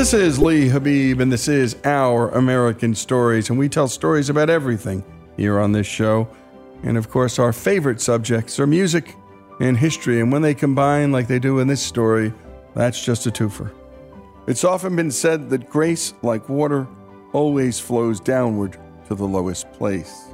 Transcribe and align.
This 0.00 0.14
is 0.14 0.38
Lee 0.38 0.68
Habib, 0.68 1.20
and 1.20 1.30
this 1.30 1.48
is 1.48 1.76
Our 1.84 2.30
American 2.30 2.94
Stories, 2.94 3.50
and 3.50 3.58
we 3.58 3.68
tell 3.68 3.88
stories 3.88 4.30
about 4.30 4.48
everything 4.48 5.04
here 5.36 5.58
on 5.58 5.72
this 5.72 5.86
show. 5.86 6.28
And 6.84 6.96
of 6.96 7.10
course, 7.10 7.38
our 7.38 7.52
favorite 7.52 8.00
subjects 8.00 8.58
are 8.60 8.66
music 8.66 9.16
and 9.60 9.76
history, 9.76 10.20
and 10.20 10.32
when 10.32 10.42
they 10.42 10.54
combine 10.54 11.12
like 11.12 11.28
they 11.28 11.38
do 11.38 11.58
in 11.58 11.68
this 11.68 11.82
story, 11.82 12.32
that's 12.74 13.04
just 13.04 13.26
a 13.26 13.30
twofer. 13.30 13.72
It's 14.46 14.64
often 14.64 14.96
been 14.96 15.10
said 15.10 15.50
that 15.50 15.68
grace, 15.68 16.14
like 16.22 16.48
water, 16.48 16.86
always 17.32 17.78
flows 17.78 18.20
downward 18.20 18.78
to 19.10 19.16
the 19.16 19.26
lowest 19.26 19.70
place. 19.72 20.28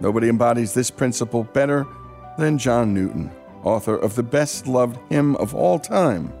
Nobody 0.00 0.30
embodies 0.30 0.72
this 0.72 0.90
principle 0.90 1.44
better 1.44 1.86
than 2.38 2.56
John 2.56 2.94
Newton, 2.94 3.30
author 3.62 3.94
of 3.94 4.14
the 4.14 4.22
best 4.22 4.66
loved 4.66 4.98
hymn 5.10 5.36
of 5.36 5.54
all 5.54 5.78
time. 5.78 6.32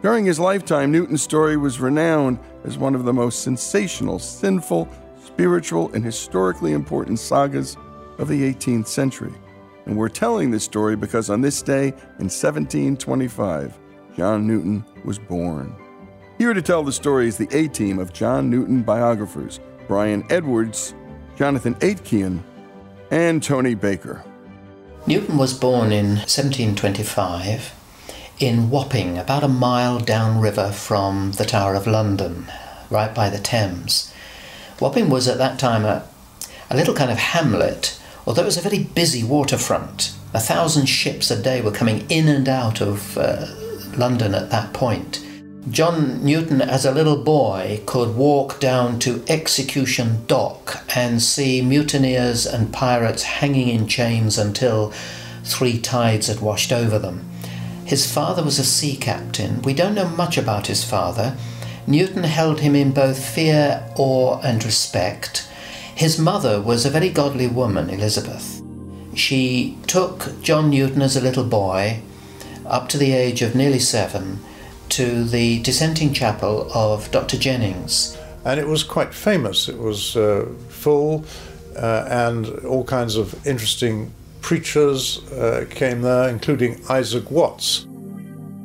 During 0.00 0.24
his 0.24 0.38
lifetime, 0.38 0.92
Newton's 0.92 1.22
story 1.22 1.56
was 1.56 1.80
renowned 1.80 2.38
as 2.64 2.78
one 2.78 2.94
of 2.94 3.04
the 3.04 3.12
most 3.12 3.42
sensational, 3.42 4.20
sinful, 4.20 4.88
spiritual, 5.24 5.92
and 5.92 6.04
historically 6.04 6.72
important 6.72 7.18
sagas 7.18 7.76
of 8.18 8.28
the 8.28 8.54
18th 8.54 8.86
century. 8.86 9.34
And 9.86 9.96
we're 9.96 10.08
telling 10.08 10.52
this 10.52 10.62
story 10.62 10.94
because 10.94 11.30
on 11.30 11.40
this 11.40 11.62
day 11.62 11.88
in 11.88 12.28
1725, 12.30 13.76
John 14.16 14.46
Newton 14.46 14.84
was 15.04 15.18
born. 15.18 15.74
Here 16.38 16.54
to 16.54 16.62
tell 16.62 16.84
the 16.84 16.92
story 16.92 17.26
is 17.26 17.36
the 17.36 17.48
A 17.50 17.66
team 17.66 17.98
of 17.98 18.12
John 18.12 18.48
Newton 18.48 18.82
biographers 18.84 19.58
Brian 19.88 20.22
Edwards, 20.28 20.94
Jonathan 21.38 21.76
Aitken, 21.82 22.42
and 23.12 23.40
Tony 23.40 23.76
Baker. 23.76 24.24
Newton 25.06 25.38
was 25.38 25.54
born 25.54 25.92
in 25.92 26.16
1725 26.16 27.72
in 28.40 28.70
Wapping, 28.70 29.16
about 29.16 29.44
a 29.44 29.48
mile 29.48 30.00
downriver 30.00 30.72
from 30.72 31.30
the 31.32 31.44
Tower 31.44 31.76
of 31.76 31.86
London, 31.86 32.50
right 32.90 33.14
by 33.14 33.30
the 33.30 33.38
Thames. 33.38 34.12
Wapping 34.80 35.08
was 35.10 35.28
at 35.28 35.38
that 35.38 35.60
time 35.60 35.84
a, 35.84 36.08
a 36.70 36.76
little 36.76 36.94
kind 36.94 37.12
of 37.12 37.18
hamlet, 37.18 38.00
although 38.26 38.42
it 38.42 38.46
was 38.46 38.58
a 38.58 38.68
very 38.68 38.82
busy 38.82 39.22
waterfront. 39.22 40.12
A 40.34 40.40
thousand 40.40 40.86
ships 40.86 41.30
a 41.30 41.40
day 41.40 41.60
were 41.60 41.70
coming 41.70 42.04
in 42.10 42.26
and 42.26 42.48
out 42.48 42.80
of 42.80 43.16
uh, 43.16 43.46
London 43.96 44.34
at 44.34 44.50
that 44.50 44.72
point. 44.72 45.24
John 45.70 46.24
Newton, 46.24 46.62
as 46.62 46.84
a 46.84 46.92
little 46.92 47.16
boy, 47.16 47.82
could 47.84 48.14
walk 48.16 48.60
down 48.60 48.98
to 49.00 49.24
Execution 49.28 50.24
Dock 50.26 50.84
and 50.94 51.20
see 51.20 51.60
mutineers 51.62 52.46
and 52.46 52.72
pirates 52.72 53.24
hanging 53.24 53.68
in 53.68 53.88
chains 53.88 54.38
until 54.38 54.92
three 55.44 55.78
tides 55.78 56.28
had 56.28 56.40
washed 56.40 56.72
over 56.72 56.98
them. 56.98 57.28
His 57.84 58.10
father 58.10 58.42
was 58.42 58.58
a 58.58 58.64
sea 58.64 58.96
captain. 58.96 59.60
We 59.62 59.74
don't 59.74 59.94
know 59.94 60.08
much 60.08 60.38
about 60.38 60.68
his 60.68 60.84
father. 60.84 61.36
Newton 61.86 62.24
held 62.24 62.60
him 62.60 62.74
in 62.74 62.92
both 62.92 63.22
fear, 63.22 63.82
awe, 63.96 64.40
and 64.42 64.64
respect. 64.64 65.48
His 65.94 66.18
mother 66.18 66.60
was 66.60 66.86
a 66.86 66.90
very 66.90 67.08
godly 67.08 67.46
woman, 67.46 67.90
Elizabeth. 67.90 68.62
She 69.14 69.76
took 69.86 70.40
John 70.42 70.70
Newton 70.70 71.02
as 71.02 71.16
a 71.16 71.20
little 71.20 71.44
boy, 71.44 72.00
up 72.64 72.88
to 72.90 72.98
the 72.98 73.12
age 73.12 73.42
of 73.42 73.54
nearly 73.54 73.80
seven, 73.80 74.40
to 74.98 75.22
the 75.22 75.62
dissenting 75.62 76.12
chapel 76.12 76.68
of 76.74 77.08
Dr. 77.12 77.38
Jennings. 77.38 78.18
And 78.44 78.58
it 78.58 78.66
was 78.66 78.82
quite 78.82 79.14
famous. 79.14 79.68
It 79.68 79.78
was 79.78 80.16
uh, 80.16 80.48
full, 80.70 81.24
uh, 81.76 82.08
and 82.10 82.48
all 82.64 82.82
kinds 82.82 83.14
of 83.14 83.46
interesting 83.46 84.12
preachers 84.40 85.22
uh, 85.30 85.66
came 85.70 86.02
there, 86.02 86.28
including 86.28 86.80
Isaac 86.90 87.30
Watts. 87.30 87.86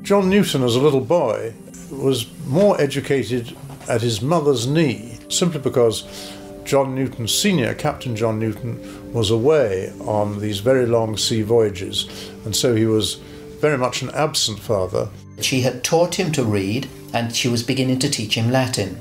John 0.02 0.28
Newton, 0.28 0.64
as 0.64 0.76
a 0.76 0.80
little 0.80 1.02
boy, 1.02 1.54
was 1.92 2.26
more 2.48 2.82
educated 2.82 3.56
at 3.88 4.02
his 4.02 4.24
mother's 4.24 4.66
knee 4.66 5.20
simply 5.30 5.60
because 5.60 6.34
John 6.64 6.96
Newton 6.96 7.28
Sr., 7.28 7.76
Captain 7.76 8.16
John 8.16 8.40
Newton, 8.40 9.14
was 9.14 9.30
away 9.30 9.94
on 10.00 10.40
these 10.40 10.62
very 10.62 10.88
long 10.88 11.16
sea 11.16 11.44
voyages, 11.44 12.32
and 12.44 12.56
so 12.56 12.74
he 12.74 12.88
was 12.88 13.22
very 13.64 13.78
much 13.78 14.02
an 14.02 14.10
absent 14.10 14.60
father. 14.60 15.08
She 15.40 15.62
had 15.62 15.86
taught 15.86 16.16
him 16.16 16.34
to 16.34 16.44
read, 16.44 16.90
and 17.14 17.34
she 17.34 17.48
was 17.48 17.64
beginning 17.64 18.00
to 18.00 18.10
teach 18.10 18.36
him 18.36 18.52
Latin. 18.52 19.00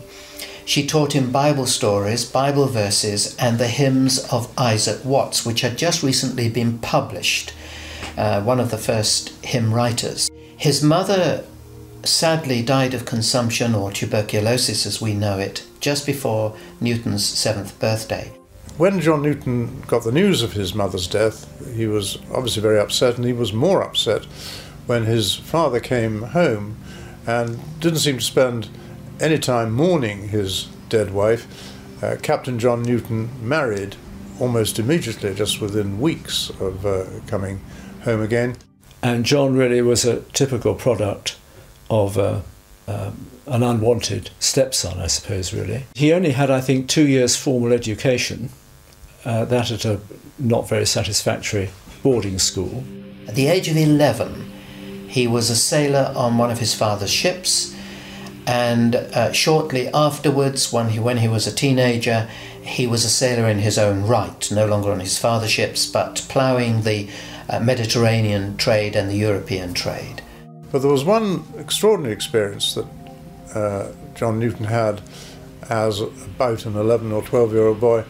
She 0.64 0.86
taught 0.86 1.14
him 1.14 1.32
Bible 1.32 1.66
stories, 1.66 2.24
Bible 2.24 2.66
verses, 2.66 3.34
and 3.40 3.58
the 3.58 3.66
hymns 3.66 4.20
of 4.32 4.56
Isaac 4.56 5.04
Watts, 5.04 5.44
which 5.44 5.62
had 5.62 5.76
just 5.76 6.04
recently 6.04 6.48
been 6.48 6.78
published, 6.78 7.52
uh, 8.16 8.40
one 8.42 8.60
of 8.60 8.70
the 8.70 8.78
first 8.78 9.30
hymn 9.44 9.74
writers. 9.74 10.30
His 10.56 10.80
mother 10.80 11.44
sadly 12.04 12.62
died 12.62 12.94
of 12.94 13.04
consumption 13.04 13.74
or 13.74 13.90
tuberculosis 13.90 14.86
as 14.86 15.00
we 15.00 15.12
know 15.12 15.40
it 15.40 15.64
just 15.80 16.06
before 16.06 16.54
Newton's 16.80 17.24
seventh 17.24 17.76
birthday. 17.80 18.30
When 18.78 19.00
John 19.00 19.22
Newton 19.22 19.82
got 19.82 20.02
the 20.02 20.10
news 20.10 20.42
of 20.42 20.54
his 20.54 20.74
mother's 20.74 21.06
death, 21.06 21.46
he 21.76 21.86
was 21.86 22.16
obviously 22.32 22.62
very 22.62 22.78
upset, 22.78 23.16
and 23.16 23.24
he 23.24 23.32
was 23.32 23.52
more 23.52 23.82
upset 23.82 24.24
when 24.86 25.04
his 25.04 25.36
father 25.36 25.78
came 25.78 26.22
home 26.22 26.78
and 27.26 27.60
didn't 27.80 27.98
seem 28.00 28.18
to 28.18 28.24
spend 28.24 28.68
any 29.20 29.38
time 29.38 29.72
mourning 29.72 30.28
his 30.28 30.68
dead 30.88 31.12
wife. 31.12 31.46
Uh, 32.02 32.16
Captain 32.22 32.58
John 32.58 32.82
Newton 32.82 33.30
married 33.46 33.94
almost 34.40 34.78
immediately, 34.78 35.34
just 35.34 35.60
within 35.60 36.00
weeks 36.00 36.50
of 36.58 36.84
uh, 36.86 37.04
coming 37.26 37.60
home 38.04 38.22
again. 38.22 38.56
And 39.02 39.24
John 39.24 39.54
really 39.54 39.82
was 39.82 40.04
a 40.04 40.22
typical 40.32 40.74
product 40.74 41.36
of 41.90 42.16
uh, 42.16 42.40
um, 42.88 43.26
an 43.46 43.62
unwanted 43.62 44.30
stepson, 44.40 44.98
I 44.98 45.06
suppose, 45.08 45.52
really. 45.52 45.84
He 45.94 46.12
only 46.12 46.30
had, 46.30 46.50
I 46.50 46.60
think, 46.60 46.88
two 46.88 47.06
years' 47.06 47.36
formal 47.36 47.72
education, 47.72 48.50
uh, 49.24 49.44
that 49.46 49.70
at 49.70 49.84
a 49.84 50.00
not 50.38 50.68
very 50.68 50.86
satisfactory 50.86 51.70
boarding 52.02 52.38
school. 52.38 52.84
At 53.28 53.34
the 53.34 53.46
age 53.46 53.68
of 53.68 53.76
11, 53.76 54.50
he 55.08 55.26
was 55.26 55.50
a 55.50 55.56
sailor 55.56 56.12
on 56.16 56.38
one 56.38 56.50
of 56.50 56.58
his 56.58 56.74
father's 56.74 57.10
ships, 57.10 57.76
and 58.46 58.96
uh, 58.96 59.32
shortly 59.32 59.88
afterwards, 59.88 60.72
when 60.72 60.90
he, 60.90 60.98
when 60.98 61.18
he 61.18 61.28
was 61.28 61.46
a 61.46 61.54
teenager, 61.54 62.28
he 62.62 62.86
was 62.86 63.04
a 63.04 63.08
sailor 63.08 63.48
in 63.48 63.58
his 63.58 63.78
own 63.78 64.02
right, 64.02 64.50
no 64.50 64.66
longer 64.66 64.90
on 64.90 65.00
his 65.00 65.18
father's 65.18 65.50
ships, 65.50 65.86
but 65.86 66.24
ploughing 66.28 66.82
the 66.82 67.08
uh, 67.48 67.60
Mediterranean 67.60 68.56
trade 68.56 68.96
and 68.96 69.10
the 69.10 69.16
European 69.16 69.74
trade. 69.74 70.22
But 70.72 70.80
there 70.80 70.90
was 70.90 71.04
one 71.04 71.44
extraordinary 71.58 72.14
experience 72.14 72.74
that 72.74 72.86
uh, 73.54 73.92
John 74.14 74.40
Newton 74.40 74.64
had 74.64 75.02
as 75.68 76.00
about 76.00 76.66
an 76.66 76.76
11 76.76 77.12
or 77.12 77.22
12 77.22 77.52
year 77.52 77.66
old 77.66 77.80
boy 77.80 78.04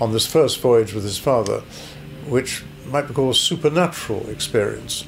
on 0.00 0.12
this 0.12 0.26
first 0.26 0.60
voyage 0.60 0.92
with 0.92 1.04
his 1.04 1.18
father, 1.18 1.60
which 2.26 2.64
might 2.86 3.08
be 3.08 3.14
called 3.14 3.34
a 3.34 3.38
supernatural 3.38 4.28
experience. 4.28 5.04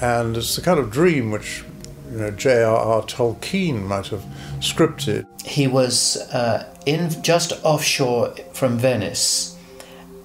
And 0.00 0.36
it's 0.36 0.56
the 0.56 0.62
kind 0.62 0.78
of 0.78 0.90
dream 0.90 1.30
which 1.30 1.64
you 2.10 2.18
know, 2.18 2.30
J.R.R. 2.30 3.02
Tolkien 3.02 3.82
might 3.82 4.08
have 4.08 4.24
scripted. 4.58 5.26
He 5.44 5.66
was 5.66 6.16
uh, 6.32 6.74
in 6.84 7.22
just 7.22 7.52
offshore 7.64 8.34
from 8.52 8.78
Venice, 8.78 9.56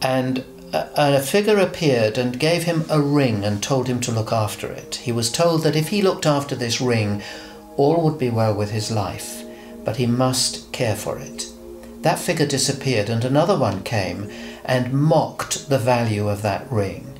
and 0.02 0.44
a, 0.74 1.22
figure 1.22 1.58
appeared 1.58 2.18
and 2.18 2.40
gave 2.40 2.64
him 2.64 2.86
a 2.90 3.00
ring 3.00 3.46
and 3.46 3.64
told 3.64 3.88
him 3.88 4.00
to 4.02 4.12
look 4.12 4.34
after 4.34 4.68
it. 4.68 4.96
He 4.96 5.12
was 5.12 5.32
told 5.32 5.64
that 5.64 5.76
if 5.76 5.90
he 5.90 6.02
looked 6.02 6.26
after 6.26 6.56
this 6.56 6.82
ring, 6.82 7.24
all 7.78 8.04
would 8.04 8.20
be 8.20 8.30
well 8.30 8.54
with 8.54 8.72
his 8.72 8.92
life, 8.92 9.44
but 9.86 9.96
he 9.96 10.08
must 10.08 10.72
care 10.74 10.96
for 10.96 11.18
it. 11.18 11.47
That 12.02 12.20
figure 12.20 12.46
disappeared, 12.46 13.10
and 13.10 13.24
another 13.26 13.58
one 13.58 13.84
came 13.84 14.32
and 14.64 14.94
mocked 14.94 15.70
the 15.70 15.80
value 15.80 16.28
of 16.28 16.42
that 16.42 16.72
ring. 16.72 17.18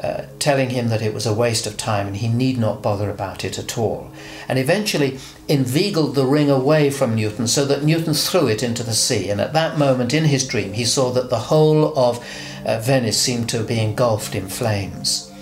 Uh, 0.00 0.26
telling 0.38 0.70
him 0.70 0.90
that 0.90 1.02
it 1.02 1.12
was 1.12 1.26
a 1.26 1.34
waste 1.34 1.66
of 1.66 1.76
time 1.76 2.06
and 2.06 2.18
he 2.18 2.28
need 2.28 2.56
not 2.56 2.80
bother 2.80 3.10
about 3.10 3.44
it 3.44 3.58
at 3.58 3.76
all. 3.76 4.12
And 4.46 4.56
eventually 4.56 5.18
inveigled 5.48 6.14
the 6.14 6.24
ring 6.24 6.48
away 6.48 6.90
from 6.90 7.16
Newton 7.16 7.48
so 7.48 7.64
that 7.64 7.82
Newton 7.82 8.14
threw 8.14 8.46
it 8.46 8.62
into 8.62 8.84
the 8.84 8.94
sea. 8.94 9.28
And 9.28 9.40
at 9.40 9.54
that 9.54 9.76
moment 9.76 10.14
in 10.14 10.26
his 10.26 10.46
dream, 10.46 10.74
he 10.74 10.84
saw 10.84 11.10
that 11.10 11.30
the 11.30 11.38
whole 11.50 11.98
of 11.98 12.24
uh, 12.64 12.78
Venice 12.78 13.20
seemed 13.20 13.48
to 13.48 13.64
be 13.64 13.80
engulfed 13.80 14.36
in 14.36 14.48
flames. 14.48 15.32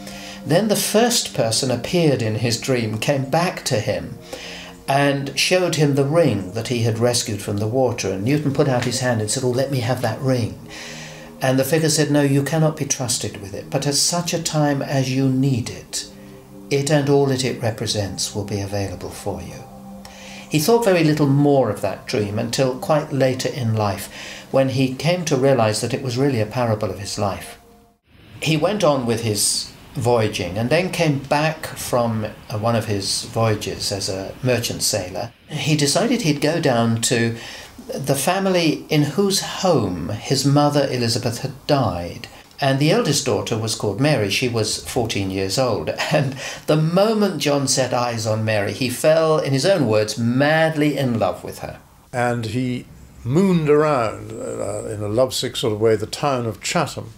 Then 0.47 0.69
the 0.69 0.77
first 0.77 1.35
person 1.35 1.71
appeared 1.71 2.23
in 2.23 2.37
his 2.37 2.59
dream, 2.59 2.97
came 2.97 3.29
back 3.29 3.63
to 3.67 3.79
him, 3.79 4.17
and 4.89 5.39
showed 5.39 5.77
him 5.77 5.95
the 5.95 6.05
ring 6.05 6.53
that 6.53 6.69
he 6.69 6.83
had 6.83 6.99
rescued 6.99 7.43
from 7.43 7.57
the 7.57 7.67
water. 7.67 8.11
And 8.11 8.25
Newton 8.25 8.55
put 8.55 8.69
out 8.69 8.85
his 8.85 9.01
hand 9.01 9.21
and 9.21 9.31
said, 9.31 9.45
Oh, 9.45 9.51
let 9.51 9.71
me 9.71 9.81
have 9.81 10.03
that 10.03 10.21
ring. 10.21 10.59
And 11.41 11.59
the 11.59 11.65
figure 11.65 11.89
said, 11.89 12.11
No, 12.11 12.23
you 12.23 12.43
cannot 12.43 12.77
be 12.77 12.85
trusted 12.85 13.41
with 13.41 13.53
it, 13.55 13.69
but 13.71 13.87
at 13.87 13.95
such 13.95 14.33
a 14.33 14.43
time 14.43 14.83
as 14.83 15.13
you 15.13 15.29
need 15.29 15.71
it, 15.71 16.11
it 16.71 16.91
and 16.91 17.09
all 17.09 17.27
that 17.27 17.45
it 17.45 17.61
represents 17.61 18.35
will 18.35 18.45
be 18.45 18.61
available 18.61 19.11
for 19.11 19.43
you. 19.43 19.63
He 20.49 20.61
thought 20.61 20.85
very 20.85 21.03
little 21.03 21.27
more 21.27 21.71
of 21.71 21.81
that 21.81 22.07
dream 22.07 22.39
until 22.39 22.79
quite 22.79 23.13
later 23.13 23.49
in 23.49 23.75
life, 23.75 24.47
when 24.53 24.71
he 24.71 24.95
came 24.95 25.25
to 25.25 25.37
realize 25.37 25.81
that 25.81 25.93
it 25.93 26.03
was 26.03 26.17
really 26.17 26.41
a 26.41 26.47
parable 26.47 26.91
of 26.91 27.01
his 27.01 27.19
life. 27.19 27.59
He 28.41 28.57
went 28.57 28.85
on 28.85 29.07
with 29.07 29.23
his 29.23 29.73
voyaging 29.97 30.59
and 30.59 30.71
then 30.71 30.91
came 30.91 31.19
back 31.19 31.67
from 31.67 32.25
uh, 32.25 32.59
one 32.59 32.77
of 32.77 32.87
his 32.87 33.25
voyages 33.25 33.91
as 33.91 34.09
a 34.09 34.35
merchant 34.43 34.83
sailor. 34.83 35.33
He 35.49 35.77
decided 35.77 36.23
he'd 36.23 36.41
go 36.41 36.61
down 36.61 37.01
to 37.03 37.37
the 37.89 38.15
family 38.15 38.85
in 38.89 39.03
whose 39.03 39.41
home 39.41 40.11
his 40.11 40.45
mother 40.45 40.87
Elizabeth 40.91 41.39
had 41.41 41.67
died. 41.67 42.29
And 42.59 42.79
the 42.79 42.91
eldest 42.91 43.27
daughter 43.27 43.59
was 43.59 43.75
called 43.75 44.01
Mary. 44.01 44.31
She 44.31 44.49
was 44.49 44.83
14 44.89 45.31
years 45.31 45.59
old. 45.59 45.91
And 46.13 46.37
the 46.67 46.77
moment 46.77 47.41
John 47.41 47.69
set 47.69 47.93
eyes 47.93 48.27
on 48.27 48.45
Mary, 48.45 48.73
he 48.73 48.89
fell, 48.89 49.39
in 49.39 49.53
his 49.53 49.67
own 49.67 49.87
words, 49.87 50.17
madly 50.17 50.97
in 50.97 51.19
love 51.19 51.45
with 51.45 51.59
her. 51.59 51.79
And 52.13 52.47
he 52.47 52.87
mooned 53.25 53.69
around 53.69 54.33
uh, 54.33 54.85
in 54.87 55.03
a 55.03 55.09
lovesick 55.09 55.57
sort 55.57 55.75
of 55.75 55.81
way 55.81 55.97
the 55.97 56.07
town 56.07 56.47
of 56.47 56.63
Chatham. 56.63 57.13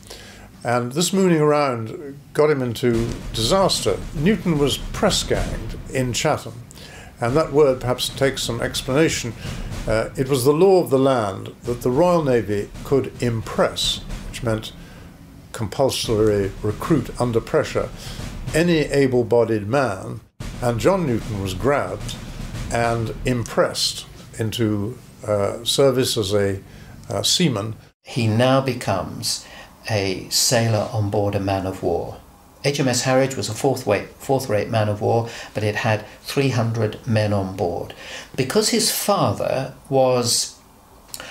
And 0.69 0.93
this 0.93 1.15
mooning 1.15 1.41
around 1.41 2.19
got 2.35 2.51
him 2.51 2.61
into 2.61 3.09
disaster. 3.33 3.99
Newton 4.15 4.59
was 4.59 4.77
press 4.77 5.23
ganged 5.23 5.79
in 5.95 6.13
Chatham. 6.13 6.63
And 7.23 7.35
that 7.35 7.55
word 7.55 7.81
perhaps 7.81 8.11
takes 8.11 8.43
some 8.43 8.61
explanation. 8.61 9.33
Uh, 9.87 10.11
it 10.15 10.29
was 10.29 10.45
the 10.45 10.53
law 10.53 10.83
of 10.83 10.91
the 10.91 10.99
land 10.99 11.55
that 11.63 11.81
the 11.81 11.91
Royal 11.91 12.23
Navy 12.23 12.69
could 12.85 13.11
impress, 13.23 14.01
which 14.29 14.43
meant 14.43 14.73
compulsory 15.53 16.53
recruit 16.63 17.19
under 17.19 17.41
pressure, 17.41 17.89
any 18.55 18.81
able 18.81 19.25
bodied 19.25 19.69
man. 19.69 20.21
And 20.61 20.79
John 20.79 21.07
Newton 21.07 21.41
was 21.41 21.55
grabbed 21.55 22.15
and 22.71 23.15
impressed 23.25 24.05
into 24.39 24.99
uh, 25.27 25.65
service 25.65 26.19
as 26.19 26.35
a 26.35 26.61
uh, 27.09 27.23
seaman. 27.23 27.75
He 28.03 28.27
now 28.27 28.61
becomes 28.61 29.47
a 29.91 30.27
sailor 30.31 30.89
on 30.93 31.11
board 31.11 31.35
a 31.35 31.41
man 31.41 31.67
of 31.67 31.83
war. 31.83 32.19
HMS 32.65 33.05
Harwich 33.05 33.37
was 33.37 33.49
a 33.49 33.55
fourth 33.55 33.87
rate, 33.87 34.09
fourth 34.19 34.49
rate 34.49 34.69
man 34.69 34.89
of 34.89 35.01
war, 35.01 35.29
but 35.55 35.63
it 35.63 35.77
had 35.77 36.05
300 36.23 37.07
men 37.07 37.33
on 37.33 37.57
board. 37.57 37.95
Because 38.35 38.71
his 38.71 38.91
father 38.91 39.75
was 39.89 40.59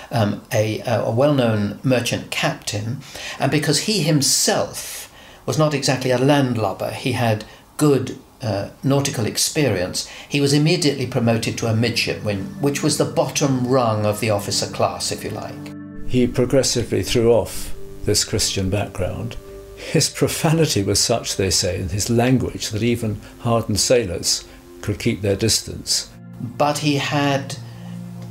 um, 0.09 0.41
a, 0.53 0.81
a 0.85 1.11
well 1.11 1.33
known 1.33 1.79
merchant 1.83 2.31
captain, 2.31 2.99
and 3.39 3.51
because 3.51 3.81
he 3.81 4.03
himself 4.03 5.13
was 5.45 5.57
not 5.57 5.73
exactly 5.73 6.11
a 6.11 6.17
landlubber, 6.17 6.91
he 6.91 7.11
had 7.11 7.43
good 7.75 8.17
uh, 8.41 8.69
nautical 8.83 9.25
experience, 9.25 10.07
he 10.29 10.39
was 10.39 10.53
immediately 10.53 11.07
promoted 11.07 11.57
to 11.57 11.67
a 11.67 11.75
midshipman, 11.75 12.45
which 12.61 12.83
was 12.83 12.97
the 12.97 13.05
bottom 13.05 13.67
rung 13.67 14.05
of 14.05 14.19
the 14.19 14.29
officer 14.29 14.67
class, 14.67 15.11
if 15.11 15.23
you 15.23 15.29
like. 15.31 15.73
He 16.07 16.27
progressively 16.27 17.03
threw 17.03 17.33
off 17.33 17.73
this 18.07 18.25
Christian 18.25 18.71
background 18.71 19.37
his 19.77 20.09
profanity 20.09 20.83
was 20.83 20.99
such, 20.99 21.37
they 21.37 21.51
say, 21.51 21.79
in 21.79 21.89
his 21.89 22.09
language 22.09 22.71
that 22.71 22.83
even 22.83 23.21
hardened 23.39 23.79
sailors 23.79 24.43
could 24.81 24.99
keep 24.99 25.21
their 25.21 25.35
distance. 25.35 26.09
But 26.41 26.79
he 26.79 26.95
had 26.95 27.55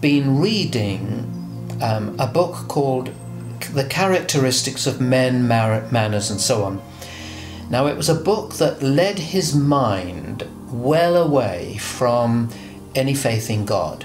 been 0.01 0.39
reading 0.39 1.79
um, 1.81 2.17
a 2.19 2.27
book 2.27 2.69
called 2.69 3.11
The 3.73 3.85
Characteristics 3.85 4.87
of 4.87 5.01
Men, 5.01 5.47
Mar- 5.47 5.89
Manners, 5.91 6.31
and 6.31 6.41
so 6.41 6.65
on. 6.65 6.83
Now, 7.71 7.87
it 7.87 7.97
was 7.97 8.09
a 8.09 8.15
book 8.15 8.55
that 8.55 8.83
led 8.83 9.19
his 9.19 9.55
mind 9.55 10.47
well 10.71 11.17
away 11.17 11.79
from 11.79 12.51
any 12.95 13.15
faith 13.15 13.51
in 13.51 13.65
God. 13.65 14.05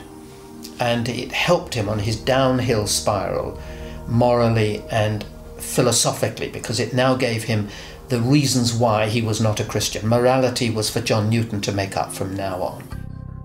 And 0.79 1.09
it 1.09 1.31
helped 1.31 1.73
him 1.73 1.89
on 1.89 1.99
his 1.99 2.15
downhill 2.15 2.87
spiral, 2.87 3.59
morally 4.07 4.83
and 4.91 5.25
philosophically, 5.61 6.49
because 6.49 6.79
it 6.79 6.93
now 6.93 7.15
gave 7.15 7.43
him 7.43 7.69
the 8.09 8.19
reasons 8.19 8.73
why 8.73 9.07
he 9.07 9.21
was 9.21 9.39
not 9.39 9.59
a 9.59 9.63
Christian. 9.63 10.07
Morality 10.07 10.69
was 10.69 10.89
for 10.89 10.99
John 10.99 11.29
Newton 11.29 11.61
to 11.61 11.71
make 11.71 11.95
up 11.95 12.11
from 12.11 12.35
now 12.35 12.61
on. 12.61 12.83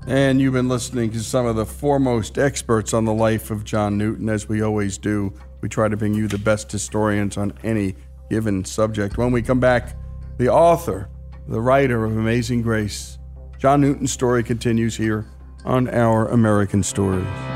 And 0.08 0.40
you've 0.40 0.52
been 0.52 0.68
listening 0.68 1.10
to 1.12 1.20
some 1.20 1.46
of 1.46 1.56
the 1.56 1.66
foremost 1.66 2.38
experts 2.38 2.94
on 2.94 3.04
the 3.04 3.12
life 3.12 3.50
of 3.50 3.64
John 3.64 3.98
Newton, 3.98 4.28
as 4.28 4.48
we 4.48 4.62
always 4.62 4.98
do. 4.98 5.32
We 5.60 5.68
try 5.68 5.88
to 5.88 5.96
bring 5.96 6.14
you 6.14 6.28
the 6.28 6.38
best 6.38 6.70
historians 6.70 7.36
on 7.36 7.52
any 7.64 7.96
given 8.30 8.64
subject. 8.64 9.18
When 9.18 9.32
we 9.32 9.42
come 9.42 9.60
back, 9.60 9.96
the 10.38 10.48
author, 10.48 11.08
the 11.48 11.60
writer 11.60 12.04
of 12.04 12.16
Amazing 12.16 12.62
Grace, 12.62 13.18
John 13.58 13.80
Newton's 13.80 14.12
story 14.12 14.44
continues 14.44 14.96
here 14.96 15.26
on 15.64 15.88
Our 15.88 16.28
American 16.28 16.82
Stories. 16.82 17.55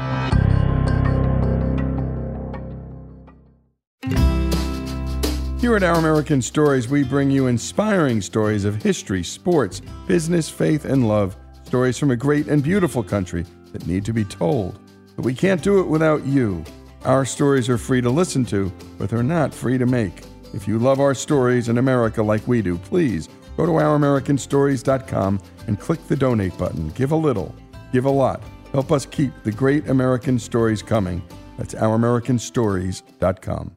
Here 5.60 5.76
at 5.76 5.82
Our 5.82 5.96
American 5.96 6.40
Stories, 6.40 6.88
we 6.88 7.04
bring 7.04 7.30
you 7.30 7.48
inspiring 7.48 8.22
stories 8.22 8.64
of 8.64 8.82
history, 8.82 9.22
sports, 9.22 9.82
business, 10.06 10.48
faith, 10.48 10.86
and 10.86 11.06
love. 11.06 11.36
Stories 11.64 11.98
from 11.98 12.12
a 12.12 12.16
great 12.16 12.48
and 12.48 12.62
beautiful 12.62 13.02
country 13.02 13.44
that 13.72 13.86
need 13.86 14.06
to 14.06 14.14
be 14.14 14.24
told. 14.24 14.80
But 15.16 15.26
we 15.26 15.34
can't 15.34 15.62
do 15.62 15.80
it 15.80 15.86
without 15.86 16.24
you. 16.24 16.64
Our 17.04 17.26
stories 17.26 17.68
are 17.68 17.76
free 17.76 18.00
to 18.00 18.08
listen 18.08 18.46
to, 18.46 18.72
but 18.96 19.10
they're 19.10 19.22
not 19.22 19.52
free 19.52 19.76
to 19.76 19.84
make. 19.84 20.22
If 20.54 20.66
you 20.66 20.78
love 20.78 20.98
our 20.98 21.14
stories 21.14 21.68
in 21.68 21.76
America 21.76 22.22
like 22.22 22.48
we 22.48 22.62
do, 22.62 22.78
please 22.78 23.28
go 23.58 23.66
to 23.66 23.72
ouramericanstories.com 23.72 25.42
and 25.66 25.78
click 25.78 26.08
the 26.08 26.16
donate 26.16 26.56
button. 26.56 26.88
Give 26.92 27.12
a 27.12 27.16
little, 27.16 27.54
give 27.92 28.06
a 28.06 28.10
lot. 28.10 28.42
Help 28.72 28.90
us 28.90 29.04
keep 29.04 29.34
the 29.44 29.52
great 29.52 29.90
American 29.90 30.38
stories 30.38 30.80
coming. 30.80 31.22
That's 31.58 31.74
ouramericanstories.com. 31.74 33.76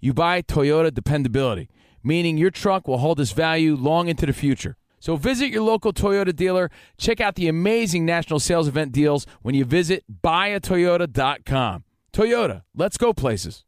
you 0.00 0.14
buy 0.14 0.42
Toyota 0.42 0.92
dependability, 0.92 1.68
meaning 2.02 2.38
your 2.38 2.50
truck 2.50 2.88
will 2.88 2.98
hold 2.98 3.20
its 3.20 3.32
value 3.32 3.76
long 3.76 4.08
into 4.08 4.26
the 4.26 4.32
future. 4.32 4.76
So 4.98 5.16
visit 5.16 5.48
your 5.48 5.62
local 5.62 5.92
Toyota 5.92 6.34
dealer. 6.34 6.70
Check 6.98 7.20
out 7.20 7.34
the 7.34 7.48
amazing 7.48 8.04
national 8.04 8.40
sales 8.40 8.68
event 8.68 8.92
deals 8.92 9.26
when 9.42 9.54
you 9.54 9.64
visit 9.64 10.04
buyatoyota.com. 10.22 11.84
Toyota, 12.12 12.62
let's 12.74 12.98
go 12.98 13.12
places. 13.12 13.64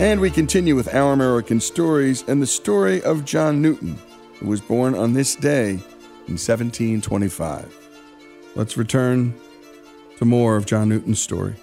And 0.00 0.20
we 0.20 0.30
continue 0.30 0.76
with 0.76 0.94
Our 0.94 1.12
American 1.12 1.58
Stories 1.58 2.22
and 2.28 2.40
the 2.40 2.46
story 2.46 3.02
of 3.02 3.24
John 3.24 3.60
Newton, 3.60 3.98
who 4.40 4.46
was 4.46 4.60
born 4.60 4.94
on 4.94 5.12
this 5.12 5.34
day 5.36 5.70
in 5.70 6.36
1725. 6.36 7.74
Let's 8.54 8.76
return 8.76 9.34
to 10.18 10.24
more 10.24 10.56
of 10.56 10.66
John 10.66 10.88
Newton's 10.88 11.20
story. 11.20 11.54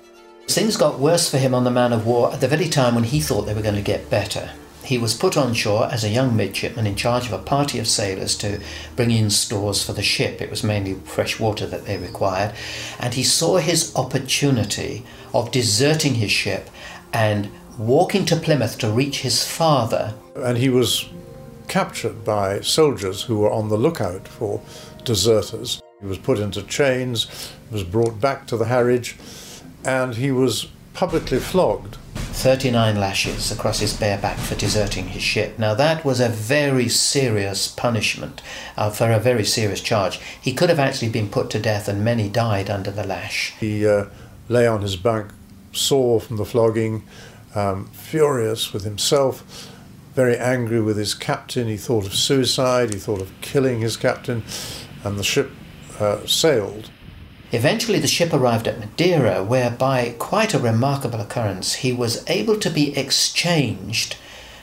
Things 0.47 0.77
got 0.77 0.99
worse 0.99 1.29
for 1.29 1.37
him 1.37 1.53
on 1.53 1.63
the 1.63 1.71
man 1.71 1.91
of 1.91 2.05
war 2.05 2.31
at 2.31 2.39
the 2.39 2.47
very 2.47 2.69
time 2.69 2.95
when 2.95 3.03
he 3.03 3.19
thought 3.19 3.41
they 3.41 3.53
were 3.53 3.61
going 3.61 3.75
to 3.75 3.81
get 3.81 4.09
better. 4.09 4.51
he 4.85 4.97
was 4.97 5.13
put 5.13 5.35
on 5.35 5.53
shore 5.53 5.89
as 5.91 6.03
a 6.03 6.09
young 6.09 6.35
midshipman 6.35 6.85
in 6.85 6.95
charge 6.95 7.25
of 7.25 7.33
a 7.33 7.39
party 7.39 7.79
of 7.79 7.87
sailors 7.87 8.35
to 8.37 8.61
bring 8.95 9.11
in 9.11 9.29
stores 9.29 9.83
for 9.83 9.93
the 9.93 10.03
ship. 10.03 10.41
It 10.41 10.49
was 10.49 10.63
mainly 10.63 10.93
fresh 11.05 11.39
water 11.39 11.65
that 11.65 11.85
they 11.85 11.97
required. 11.97 12.53
And 12.99 13.13
he 13.13 13.23
saw 13.23 13.57
his 13.57 13.95
opportunity 13.95 15.03
of 15.33 15.51
deserting 15.51 16.15
his 16.15 16.31
ship 16.31 16.69
and 17.11 17.49
walking 17.77 18.25
to 18.25 18.35
Plymouth 18.35 18.77
to 18.79 18.89
reach 18.89 19.21
his 19.21 19.43
father. 19.45 20.13
And 20.35 20.57
he 20.57 20.69
was 20.69 21.09
captured 21.67 22.23
by 22.23 22.61
soldiers 22.61 23.23
who 23.23 23.39
were 23.39 23.51
on 23.51 23.69
the 23.69 23.77
lookout 23.77 24.27
for 24.27 24.61
deserters. 25.03 25.81
He 26.01 26.07
was 26.07 26.17
put 26.17 26.39
into 26.39 26.63
chains, 26.63 27.51
was 27.71 27.83
brought 27.83 28.19
back 28.19 28.47
to 28.47 28.57
the 28.57 28.65
Harwich, 28.65 29.15
and 29.83 30.15
he 30.15 30.31
was 30.31 30.67
publicly 30.93 31.39
flogged 31.39 31.97
39 32.35 32.97
lashes 32.97 33.49
across 33.49 33.79
his 33.79 33.93
bare 33.93 34.17
back 34.17 34.37
for 34.37 34.55
deserting 34.55 35.07
his 35.07 35.23
ship. 35.23 35.57
Now, 35.57 35.73
that 35.75 36.03
was 36.03 36.19
a 36.19 36.27
very 36.27 36.89
serious 36.89 37.69
punishment 37.69 38.41
uh, 38.75 38.89
for 38.89 39.09
a 39.09 39.19
very 39.19 39.45
serious 39.45 39.79
charge. 39.79 40.19
He 40.41 40.53
could 40.53 40.69
have 40.69 40.79
actually 40.79 41.09
been 41.09 41.29
put 41.29 41.49
to 41.51 41.59
death, 41.59 41.87
and 41.87 42.03
many 42.03 42.27
died 42.27 42.69
under 42.69 42.91
the 42.91 43.07
lash. 43.07 43.53
He 43.59 43.87
uh, 43.87 44.05
lay 44.49 44.67
on 44.67 44.81
his 44.81 44.97
bunk, 44.97 45.31
sore 45.71 46.19
from 46.19 46.35
the 46.35 46.45
flogging, 46.45 47.03
um, 47.55 47.87
furious 47.87 48.73
with 48.73 48.83
himself, 48.83 49.71
very 50.15 50.37
angry 50.37 50.81
with 50.81 50.97
his 50.97 51.13
captain. 51.13 51.67
He 51.67 51.77
thought 51.77 52.05
of 52.05 52.15
suicide, 52.15 52.93
he 52.93 52.99
thought 52.99 53.21
of 53.21 53.31
killing 53.41 53.81
his 53.81 53.97
captain, 53.97 54.43
and 55.03 55.19
the 55.19 55.23
ship 55.23 55.51
uh, 55.99 56.25
sailed. 56.25 56.89
Eventually, 57.51 57.99
the 57.99 58.07
ship 58.07 58.33
arrived 58.33 58.67
at 58.67 58.79
Madeira, 58.79 59.43
where, 59.43 59.69
by 59.69 60.15
quite 60.17 60.53
a 60.53 60.59
remarkable 60.59 61.21
occurrence, 61.21 61.75
he 61.75 61.93
was 61.93 62.27
able 62.27 62.57
to 62.57 62.69
be 62.69 62.97
exchanged 62.97 64.17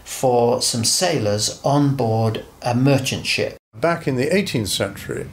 for 0.05 0.61
some 0.61 0.85
sailors 0.85 1.61
on 1.65 1.95
board 1.95 2.45
a 2.63 2.75
merchant 2.75 3.25
ship. 3.25 3.57
Back 3.75 4.09
in 4.09 4.17
the 4.17 4.27
18th 4.27 4.69
century, 4.69 5.29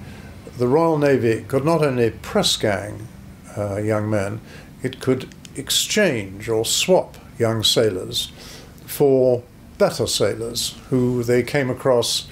the 0.58 0.68
Royal 0.68 0.98
Navy 0.98 1.44
could 1.48 1.66
not 1.66 1.82
only 1.82 2.12
press 2.12 2.56
gang 2.56 3.08
uh, 3.58 3.78
young 3.78 4.10
men, 4.10 4.42
it 4.84 5.00
could 5.00 5.34
exchange 5.56 6.48
or 6.48 6.64
swap 6.66 7.18
young 7.38 7.64
sailors 7.64 8.32
for 8.86 9.44
better 9.80 10.06
sailors 10.06 10.78
who 10.92 11.24
they 11.24 11.42
came 11.42 11.72
across 11.72 12.28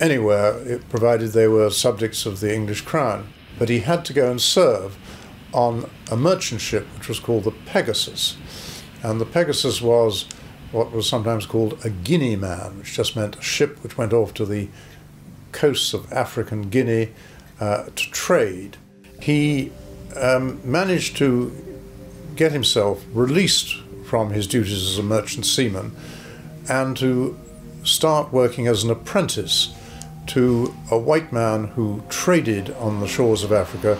anywhere, 0.00 0.78
provided 0.90 1.28
they 1.28 1.48
were 1.48 1.70
subjects 1.70 2.26
of 2.26 2.40
the 2.40 2.54
English 2.54 2.82
crown 2.82 3.28
but 3.58 3.68
he 3.68 3.80
had 3.80 4.04
to 4.06 4.12
go 4.12 4.30
and 4.30 4.40
serve 4.40 4.96
on 5.52 5.88
a 6.10 6.16
merchant 6.16 6.60
ship 6.60 6.86
which 6.98 7.08
was 7.08 7.20
called 7.20 7.44
the 7.44 7.52
Pegasus. 7.66 8.36
And 9.02 9.20
the 9.20 9.26
Pegasus 9.26 9.80
was 9.80 10.26
what 10.72 10.90
was 10.90 11.08
sometimes 11.08 11.46
called 11.46 11.78
a 11.84 11.90
Guinea 11.90 12.36
man, 12.36 12.78
which 12.78 12.94
just 12.94 13.14
meant 13.14 13.36
a 13.36 13.42
ship 13.42 13.82
which 13.82 13.96
went 13.96 14.12
off 14.12 14.34
to 14.34 14.44
the 14.44 14.68
coasts 15.52 15.94
of 15.94 16.12
African 16.12 16.68
Guinea 16.68 17.12
uh, 17.60 17.84
to 17.84 18.10
trade. 18.10 18.76
He 19.20 19.70
um, 20.16 20.60
managed 20.68 21.16
to 21.18 21.52
get 22.34 22.50
himself 22.50 23.04
released 23.12 23.76
from 24.04 24.30
his 24.30 24.48
duties 24.48 24.82
as 24.82 24.98
a 24.98 25.02
merchant 25.02 25.46
seaman 25.46 25.94
and 26.68 26.96
to 26.96 27.38
start 27.82 28.32
working 28.32 28.66
as 28.66 28.84
an 28.84 28.90
apprentice 28.90 29.74
to 30.26 30.74
a 30.90 30.98
white 30.98 31.32
man 31.32 31.64
who 31.68 32.02
traded 32.08 32.70
on 32.72 33.00
the 33.00 33.08
shores 33.08 33.42
of 33.42 33.52
Africa. 33.52 33.98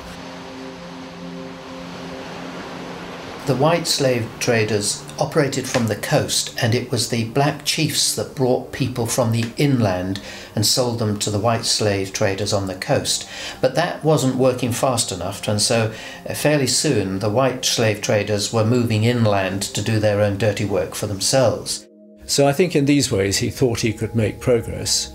The 3.47 3.57
white 3.57 3.87
slave 3.87 4.27
traders 4.41 5.05
operated 5.19 5.69
from 5.69 5.89
the 5.89 5.97
coast, 5.97 6.57
and 6.63 6.75
it 6.75 6.91
was 6.91 7.11
the 7.11 7.25
black 7.25 7.67
chiefs 7.67 8.15
that 8.17 8.35
brought 8.35 8.73
people 8.73 9.05
from 9.05 9.33
the 9.33 9.45
inland 9.59 10.19
and 10.55 10.65
sold 10.65 10.99
them 10.99 11.19
to 11.19 11.31
the 11.31 11.39
white 11.39 11.67
slave 11.67 12.15
traders 12.15 12.55
on 12.55 12.69
the 12.69 12.75
coast. 12.75 13.29
But 13.61 13.75
that 13.75 14.03
wasn't 14.03 14.37
working 14.37 14.73
fast 14.73 15.13
enough, 15.13 15.47
and 15.47 15.61
so 15.61 15.93
uh, 16.27 16.33
fairly 16.33 16.67
soon 16.67 17.19
the 17.19 17.29
white 17.29 17.67
slave 17.67 18.01
traders 18.01 18.51
were 18.51 18.65
moving 18.65 19.05
inland 19.05 19.61
to 19.75 19.83
do 19.83 19.99
their 19.99 20.23
own 20.23 20.39
dirty 20.39 20.65
work 20.65 20.95
for 20.95 21.07
themselves. 21.07 21.84
So 22.27 22.47
I 22.47 22.53
think 22.53 22.75
in 22.75 22.87
these 22.87 23.13
ways 23.13 23.39
he 23.39 23.51
thought 23.51 23.81
he 23.81 23.93
could 23.93 24.15
make 24.15 24.41
progress. 24.41 25.13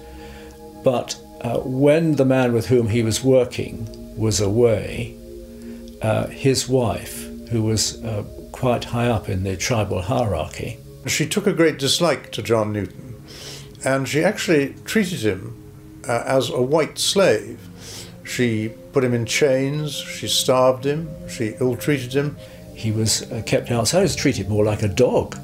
But 0.83 1.19
uh, 1.41 1.59
when 1.59 2.15
the 2.15 2.25
man 2.25 2.53
with 2.53 2.67
whom 2.67 2.87
he 2.89 3.03
was 3.03 3.23
working 3.23 3.87
was 4.17 4.39
away, 4.39 5.15
uh, 6.01 6.27
his 6.27 6.67
wife, 6.67 7.25
who 7.49 7.63
was 7.63 8.03
uh, 8.03 8.23
quite 8.51 8.85
high 8.85 9.07
up 9.07 9.29
in 9.29 9.43
the 9.43 9.57
tribal 9.57 10.01
hierarchy, 10.01 10.77
she 11.07 11.27
took 11.27 11.47
a 11.47 11.53
great 11.53 11.79
dislike 11.79 12.31
to 12.33 12.41
John 12.41 12.71
Newton, 12.71 13.21
and 13.83 14.07
she 14.07 14.23
actually 14.23 14.75
treated 14.85 15.21
him 15.21 15.55
uh, 16.07 16.23
as 16.25 16.49
a 16.49 16.61
white 16.61 16.99
slave. 16.99 17.59
She 18.23 18.69
put 18.93 19.03
him 19.03 19.13
in 19.13 19.25
chains, 19.25 19.95
she 19.95 20.27
starved 20.27 20.85
him, 20.85 21.09
she 21.27 21.55
ill 21.59 21.75
treated 21.75 22.13
him. 22.13 22.37
He 22.75 22.91
was 22.91 23.29
uh, 23.31 23.41
kept 23.45 23.71
outside, 23.71 23.99
he 23.99 24.03
was 24.03 24.15
treated 24.15 24.49
more 24.49 24.63
like 24.63 24.83
a 24.83 24.87
dog 24.87 25.37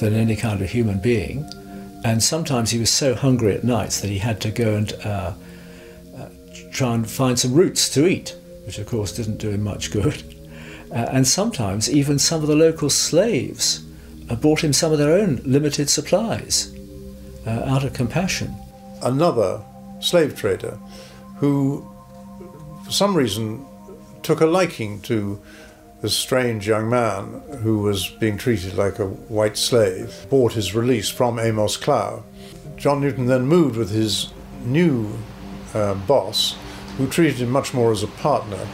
than 0.00 0.14
any 0.14 0.36
kind 0.36 0.60
of 0.60 0.70
human 0.70 0.98
being 0.98 1.46
and 2.04 2.22
sometimes 2.22 2.70
he 2.70 2.78
was 2.78 2.90
so 2.90 3.14
hungry 3.14 3.54
at 3.54 3.64
nights 3.64 4.00
that 4.00 4.08
he 4.08 4.18
had 4.18 4.40
to 4.40 4.50
go 4.50 4.74
and 4.74 4.92
uh, 5.04 5.32
uh, 6.16 6.28
try 6.72 6.94
and 6.94 7.08
find 7.08 7.38
some 7.38 7.52
roots 7.52 7.90
to 7.90 8.06
eat, 8.06 8.34
which 8.64 8.78
of 8.78 8.86
course 8.86 9.12
didn't 9.12 9.36
do 9.36 9.50
him 9.50 9.62
much 9.62 9.90
good. 9.90 10.22
Uh, 10.92 11.08
and 11.12 11.24
sometimes 11.24 11.88
even 11.88 12.18
some 12.18 12.42
of 12.42 12.48
the 12.48 12.56
local 12.56 12.90
slaves 12.90 13.84
uh, 14.28 14.34
brought 14.34 14.64
him 14.64 14.72
some 14.72 14.90
of 14.90 14.98
their 14.98 15.12
own 15.12 15.40
limited 15.44 15.88
supplies 15.88 16.74
uh, 17.46 17.50
out 17.64 17.84
of 17.84 17.92
compassion. 17.92 18.52
Another 19.00 19.62
slave 20.00 20.34
trader 20.34 20.76
who, 21.36 21.88
for 22.84 22.90
some 22.90 23.16
reason, 23.16 23.64
took 24.24 24.40
a 24.40 24.46
liking 24.46 25.00
to 25.02 25.40
this 26.00 26.16
strange 26.16 26.66
young 26.66 26.88
man 26.88 27.42
who 27.62 27.78
was 27.78 28.08
being 28.08 28.38
treated 28.38 28.74
like 28.74 28.98
a 28.98 29.06
white 29.06 29.56
slave 29.56 30.26
bought 30.30 30.54
his 30.54 30.74
release 30.74 31.10
from 31.10 31.38
Amos 31.38 31.76
Clow. 31.76 32.24
John 32.76 33.00
Newton 33.00 33.26
then 33.26 33.46
moved 33.46 33.76
with 33.76 33.90
his 33.90 34.32
new 34.64 35.18
uh, 35.74 35.94
boss, 35.94 36.56
who 36.96 37.06
treated 37.06 37.42
him 37.42 37.50
much 37.50 37.74
more 37.74 37.92
as 37.92 38.02
a 38.02 38.06
partner, 38.06 38.66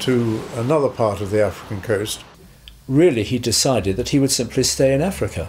to 0.00 0.42
another 0.56 0.88
part 0.88 1.20
of 1.20 1.30
the 1.30 1.42
African 1.42 1.80
coast. 1.80 2.24
Really, 2.88 3.22
he 3.22 3.38
decided 3.38 3.96
that 3.96 4.08
he 4.08 4.18
would 4.18 4.32
simply 4.32 4.64
stay 4.64 4.92
in 4.92 5.00
Africa. 5.00 5.48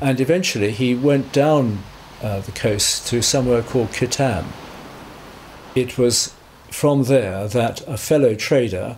And 0.00 0.20
eventually 0.20 0.70
he 0.70 0.94
went 0.94 1.32
down 1.32 1.82
uh, 2.22 2.40
the 2.40 2.52
coast 2.52 3.06
to 3.08 3.20
somewhere 3.20 3.62
called 3.62 3.88
Kittam. 3.88 4.46
It 5.74 5.98
was 5.98 6.34
from 6.70 7.04
there 7.04 7.48
that 7.48 7.86
a 7.88 7.96
fellow 7.96 8.34
trader 8.34 8.96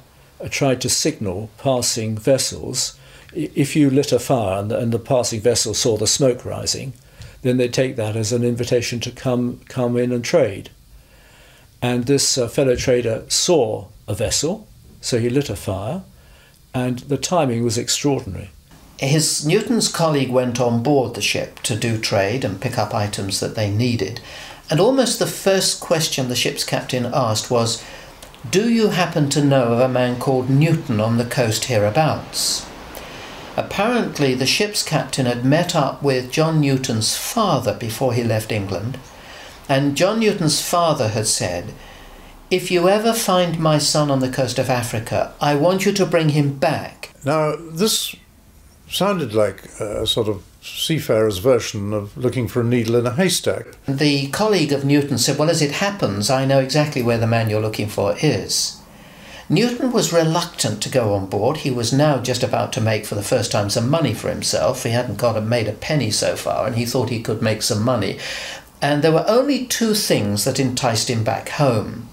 tried 0.49 0.81
to 0.81 0.89
signal 0.89 1.51
passing 1.59 2.17
vessels. 2.17 2.99
If 3.35 3.77
you 3.77 3.91
lit 3.91 4.13
a 4.13 4.19
fire 4.19 4.61
and 4.61 4.71
the, 4.71 4.79
and 4.79 4.93
the 4.93 4.99
passing 4.99 5.41
vessel 5.41 5.75
saw 5.75 5.97
the 5.97 6.07
smoke 6.07 6.45
rising, 6.45 6.93
then 7.43 7.57
they 7.57 7.69
take 7.69 7.97
that 7.97 8.17
as 8.17 8.33
an 8.33 8.45
invitation 8.45 9.01
to 9.01 9.11
come 9.11 9.61
come 9.69 9.97
in 9.97 10.13
and 10.13 10.25
trade. 10.25 10.71
And 11.81 12.05
this 12.05 12.39
uh, 12.39 12.49
fellow 12.49 12.77
trader 12.77 13.25
saw 13.29 13.89
a 14.07 14.15
vessel, 14.15 14.69
so 15.01 15.19
he 15.19 15.29
lit 15.29 15.51
a 15.51 15.57
fire, 15.57 16.03
and 16.73 17.01
the 17.01 17.17
timing 17.17 17.65
was 17.65 17.77
extraordinary. 17.77 18.51
His 18.99 19.45
Newton's 19.45 19.89
colleague 19.89 20.31
went 20.31 20.61
on 20.61 20.83
board 20.83 21.15
the 21.15 21.21
ship 21.21 21.59
to 21.65 21.75
do 21.75 21.99
trade 21.99 22.45
and 22.45 22.61
pick 22.61 22.79
up 22.79 22.95
items 22.95 23.41
that 23.41 23.57
they 23.57 23.69
needed. 23.69 24.21
And 24.71 24.79
almost 24.79 25.19
the 25.19 25.27
first 25.27 25.81
question 25.81 26.29
the 26.29 26.37
ship's 26.37 26.63
captain 26.65 27.07
asked 27.07 27.51
was, 27.51 27.83
do 28.51 28.69
you 28.69 28.89
happen 28.89 29.29
to 29.31 29.45
know 29.45 29.73
of 29.73 29.81
a 29.81 29.89
man 29.89 30.19
called 30.19 30.51
Newton 30.51 31.01
on 31.01 31.17
the 31.17 31.25
coast 31.25 31.67
hereabouts? 31.67 32.67
Apparently, 33.57 34.35
the 34.35 34.47
ship's 34.47 34.83
captain 34.83 35.27
had 35.27 35.45
met 35.45 35.77
up 35.77 36.03
with 36.03 36.33
John 36.33 36.61
Newton's 36.61 37.17
father 37.17 37.75
before 37.75 38.15
he 38.15 38.25
left 38.25 38.51
England, 38.51 38.99
and 39.69 39.97
John 39.97 40.21
Newton's 40.21 40.61
father 40.61 41.09
had 41.09 41.27
said, 41.27 41.73
If 42.51 42.71
you 42.71 42.89
ever 42.89 43.13
find 43.13 43.59
my 43.59 43.79
son 43.79 44.11
on 44.11 44.21
the 44.21 44.31
coast 44.31 44.59
of 44.59 44.71
Africa, 44.71 45.35
I 45.41 45.55
want 45.55 45.87
you 45.87 45.93
to 45.93 46.07
bring 46.07 46.31
him 46.31 46.55
back. 46.59 47.11
Now, 47.25 47.55
this 47.57 48.17
sounded 48.89 49.35
like 49.35 49.65
a 49.79 50.07
sort 50.07 50.29
of 50.29 50.43
seafarer's 50.63 51.39
version 51.39 51.93
of 51.93 52.17
looking 52.17 52.47
for 52.47 52.61
a 52.61 52.65
needle 52.65 52.97
in 52.97 53.07
a 53.07 53.15
haystack. 53.15 53.67
The 53.87 54.29
colleague 54.29 54.73
of 54.73 54.85
Newton 54.85 55.19
said, 55.19 55.39
Well, 55.39 55.51
as 55.51 55.61
it 55.61 55.73
happens, 55.73 56.31
I 56.31 56.45
know 56.45 56.61
exactly 56.61 57.03
where 57.03 57.19
the 57.19 57.27
man 57.27 57.51
you're 57.51 57.61
looking 57.61 57.89
for 57.89 58.17
is. 58.21 58.81
Newton 59.49 59.93
was 59.93 60.13
reluctant 60.13 60.83
to 60.83 60.89
go 60.89 61.15
on 61.15 61.27
board. 61.27 61.59
He 61.59 61.71
was 61.71 61.93
now 61.93 62.19
just 62.19 62.43
about 62.43 62.73
to 62.75 62.81
make 62.81 63.05
for 63.05 63.17
the 63.17 63.23
first 63.23 63.53
time 63.53 63.69
some 63.69 63.91
money 63.91 64.15
for 64.15 64.31
himself. 64.31 64.85
He 64.85 64.91
hadn't 64.91 65.19
got 65.19 65.37
a, 65.37 65.41
made 65.41 65.69
a 65.69 65.73
penny 65.73 66.11
so 66.11 66.37
far, 66.37 66.67
and 66.67 66.77
he 66.77 66.87
thought 66.87 67.11
he 67.11 67.21
could 67.21 67.43
make 67.43 67.63
some 67.63 67.83
money. 67.83 68.19
And 68.81 69.03
there 69.03 69.13
were 69.13 69.25
only 69.29 69.67
two 69.67 69.95
things 69.95 70.45
that 70.45 70.59
enticed 70.59 71.11
him 71.11 71.23
back 71.23 71.51
home. 71.51 72.09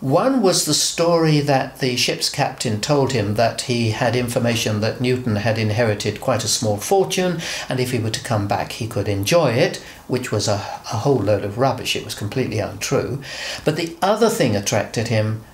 One 0.00 0.40
was 0.40 0.64
the 0.64 0.72
story 0.72 1.40
that 1.40 1.80
the 1.80 1.94
ship's 1.94 2.30
captain 2.30 2.80
told 2.80 3.12
him 3.12 3.34
that 3.34 3.62
he 3.62 3.90
had 3.90 4.16
information 4.16 4.80
that 4.80 4.98
Newton 4.98 5.36
had 5.36 5.58
inherited 5.58 6.22
quite 6.22 6.42
a 6.42 6.48
small 6.48 6.78
fortune, 6.78 7.42
and 7.68 7.78
if 7.78 7.90
he 7.90 7.98
were 7.98 8.08
to 8.08 8.24
come 8.24 8.48
back, 8.48 8.72
he 8.72 8.86
could 8.86 9.08
enjoy 9.08 9.50
it, 9.52 9.76
which 10.08 10.32
was 10.32 10.48
a, 10.48 10.54
a 10.54 10.96
whole 11.04 11.18
load 11.18 11.44
of 11.44 11.58
rubbish. 11.58 11.96
It 11.96 12.06
was 12.06 12.14
completely 12.14 12.60
untrue. 12.60 13.20
But 13.62 13.76
the 13.76 13.94
other 14.00 14.30
thing 14.30 14.56
attracted 14.56 15.08
him 15.08 15.44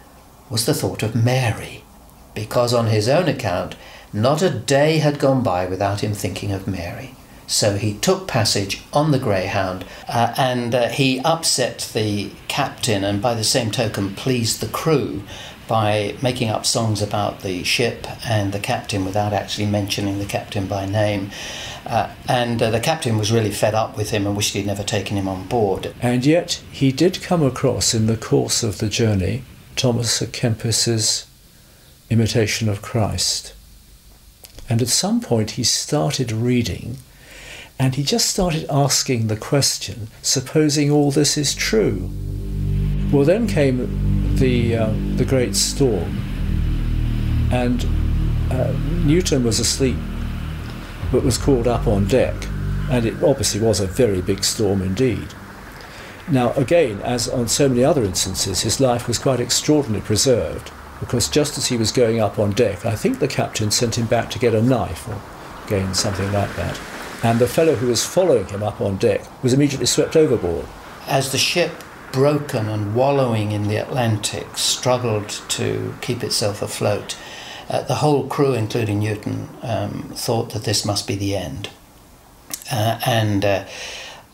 was 0.48 0.64
the 0.64 0.74
thought 0.74 1.02
of 1.02 1.16
Mary, 1.16 1.82
because 2.32 2.72
on 2.72 2.87
his 2.87 3.09
own 3.09 3.28
account, 3.28 3.74
not 4.12 4.42
a 4.42 4.50
day 4.50 4.98
had 4.98 5.18
gone 5.18 5.42
by 5.42 5.66
without 5.66 6.04
him 6.04 6.14
thinking 6.14 6.52
of 6.52 6.68
Mary. 6.68 7.16
So 7.46 7.76
he 7.76 7.94
took 7.94 8.26
passage 8.26 8.82
on 8.92 9.12
the 9.12 9.18
Greyhound 9.18 9.85
uh, 10.09 10.35
and 10.37 10.74
uh, 10.74 10.88
he 10.88 11.20
upset 11.20 11.90
the 11.92 12.30
captain 12.48 13.04
and 13.04 13.22
by 13.22 13.35
the 13.35 13.44
same 13.44 13.70
token 13.70 14.14
pleased 14.14 14.61
the 14.61 14.68
crew 14.68 15.22
by 15.68 16.16
making 16.22 16.48
up 16.48 16.64
songs 16.64 17.02
about 17.02 17.40
the 17.40 17.64
ship 17.64 18.06
and 18.28 18.52
the 18.52 18.59
captain 18.59 19.04
without 19.04 19.32
actually 19.32 19.66
mentioning 19.66 20.18
the 20.18 20.24
captain 20.24 20.66
by 20.66 20.87
name. 20.87 21.30
Uh, 21.85 22.11
and 22.28 22.62
uh, 22.62 22.70
the 22.70 22.80
captain 22.80 23.18
was 23.18 23.32
really 23.32 23.50
fed 23.50 23.74
up 23.74 23.96
with 23.96 24.11
him 24.11 24.26
and 24.26 24.37
wished 24.37 24.54
he'd 24.54 24.66
never 24.66 24.82
taken 24.82 25.16
him 25.16 25.28
on 25.28 25.46
board. 25.46 25.94
And 26.00 26.24
yet 26.24 26.62
he 26.70 26.92
did 26.92 27.22
come 27.22 27.42
across 27.42 27.94
in 27.94 28.06
the 28.06 28.16
course 28.16 28.62
of 28.62 28.78
the 28.78 28.88
journey 28.88 29.42
Thomas 29.76 30.20
à 30.20 30.30
Kempis's 30.32 31.26
Imitation 32.09 32.68
of 32.68 32.82
Christ. 32.82 33.52
And 34.68 34.80
at 34.80 34.88
some 34.88 35.20
point 35.20 35.52
he 35.52 35.64
started 35.64 36.32
reading 36.32 36.98
and 37.79 37.95
he 37.95 38.03
just 38.03 38.29
started 38.29 38.67
asking 38.71 39.27
the 39.27 39.37
question 39.37 40.09
supposing 40.23 40.91
all 40.91 41.11
this 41.11 41.37
is 41.37 41.55
true. 41.55 42.11
Well, 43.12 43.25
then 43.25 43.47
came 43.47 44.37
the, 44.37 44.77
uh, 44.77 44.95
the 45.17 45.25
great 45.25 45.55
storm, 45.55 46.23
and 47.53 47.85
uh, 48.51 48.73
Newton 49.05 49.45
was 49.45 49.61
asleep 49.61 49.97
but 51.12 51.23
was 51.23 51.39
called 51.39 51.69
up 51.69 51.87
on 51.87 52.07
deck, 52.09 52.35
and 52.91 53.07
it 53.07 53.23
obviously 53.23 53.61
was 53.61 53.79
a 53.79 53.87
very 53.87 54.21
big 54.21 54.43
storm 54.43 54.83
indeed. 54.83 55.29
Now, 56.29 56.53
again, 56.55 57.01
as 57.03 57.29
on 57.29 57.47
so 57.47 57.69
many 57.69 57.85
other 57.85 58.03
instances, 58.03 58.62
his 58.62 58.81
life 58.81 59.07
was 59.07 59.19
quite 59.19 59.39
extraordinarily 59.39 60.05
preserved 60.05 60.73
because 60.99 61.29
just 61.29 61.57
as 61.59 61.67
he 61.67 61.77
was 61.77 61.93
going 61.93 62.21
up 62.21 62.39
on 62.39 62.51
deck, 62.53 62.85
I 62.85 62.97
think 62.97 63.19
the 63.19 63.29
captain 63.29 63.71
sent 63.71 63.97
him 63.97 64.07
back 64.07 64.31
to 64.31 64.39
get 64.39 64.55
a 64.55 64.62
knife 64.62 65.07
or 65.09 65.21
again 65.67 65.95
something 65.95 66.33
like 66.33 66.55
that 66.57 66.81
and 67.22 67.38
the 67.38 67.46
fellow 67.46 67.74
who 67.74 67.88
was 67.88 68.05
following 68.05 68.46
him 68.46 68.62
up 68.62 68.81
on 68.81 68.96
deck 68.96 69.22
was 69.42 69.52
immediately 69.52 69.87
swept 69.87 70.16
overboard. 70.16 70.66
As 71.07 71.33
the 71.33 71.38
ship, 71.38 71.72
broken 72.12 72.68
and 72.68 72.94
wallowing 72.94 73.52
in 73.52 73.68
the 73.68 73.76
Atlantic, 73.76 74.57
struggled 74.57 75.29
to 75.48 75.94
keep 76.00 76.22
itself 76.22 76.62
afloat, 76.62 77.16
uh, 77.68 77.83
the 77.83 77.96
whole 77.96 78.26
crew, 78.26 78.55
including 78.55 79.00
Newton, 79.00 79.48
um, 79.62 80.12
thought 80.14 80.50
that 80.50 80.64
this 80.64 80.85
must 80.85 81.07
be 81.07 81.16
the 81.16 81.37
end. 81.37 81.68
Uh, 82.70 82.98
and 83.05 83.44
uh, 83.44 83.64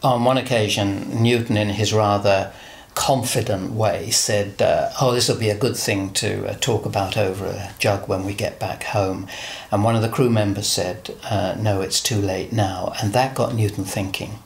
on 0.02 0.24
one 0.24 0.38
occasion, 0.38 1.22
Newton, 1.22 1.56
in 1.56 1.70
his 1.70 1.92
rather 1.92 2.52
confident 2.94 3.72
way 3.72 4.10
said, 4.10 4.60
uh, 4.60 4.90
Oh, 5.00 5.12
this 5.12 5.28
will 5.28 5.38
be 5.38 5.50
a 5.50 5.58
good 5.58 5.76
thing 5.76 6.12
to 6.14 6.48
uh, 6.48 6.54
talk 6.54 6.86
about 6.86 7.16
over 7.16 7.46
a 7.46 7.74
jug 7.78 8.08
when 8.08 8.24
we 8.24 8.34
get 8.34 8.58
back 8.58 8.84
home. 8.84 9.26
And 9.70 9.84
one 9.84 9.96
of 9.96 10.02
the 10.02 10.08
crew 10.08 10.30
members 10.30 10.66
said, 10.66 11.14
uh, 11.24 11.56
No, 11.58 11.80
it's 11.80 12.00
too 12.00 12.20
late 12.20 12.52
now. 12.52 12.92
And 13.00 13.12
that 13.12 13.34
got 13.34 13.54
Newton 13.54 13.84
thinking. 13.84 14.38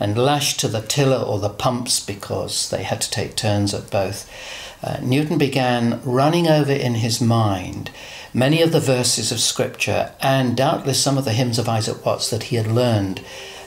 And 0.00 0.18
lashed 0.18 0.58
to 0.60 0.68
the 0.68 0.82
tiller 0.82 1.18
or 1.24 1.38
the 1.38 1.48
pumps 1.48 2.00
because 2.04 2.70
they 2.70 2.82
had 2.82 3.00
to 3.02 3.10
take 3.10 3.36
turns 3.36 3.72
at 3.72 3.90
both, 3.90 4.28
uh, 4.82 4.98
Newton 5.00 5.38
began 5.38 6.00
running 6.04 6.48
over 6.48 6.72
in 6.72 6.96
his 6.96 7.20
mind 7.20 7.90
many 8.34 8.62
of 8.62 8.72
the 8.72 8.80
verses 8.80 9.30
of 9.30 9.40
Scripture 9.40 10.12
and 10.20 10.56
doubtless 10.56 11.02
some 11.02 11.18
of 11.18 11.24
the 11.24 11.32
hymns 11.32 11.58
of 11.58 11.68
Isaac 11.68 12.04
Watts 12.04 12.30
that 12.30 12.44
he 12.44 12.56
had 12.56 12.66
learned 12.66 13.20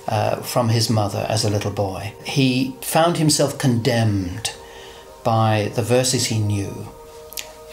uh, 0.07 0.37
from 0.37 0.69
his 0.69 0.89
mother 0.89 1.25
as 1.29 1.43
a 1.43 1.49
little 1.49 1.71
boy. 1.71 2.13
He 2.23 2.75
found 2.81 3.17
himself 3.17 3.57
condemned 3.57 4.53
by 5.23 5.71
the 5.75 5.81
verses 5.81 6.27
he 6.27 6.39
knew. 6.39 6.87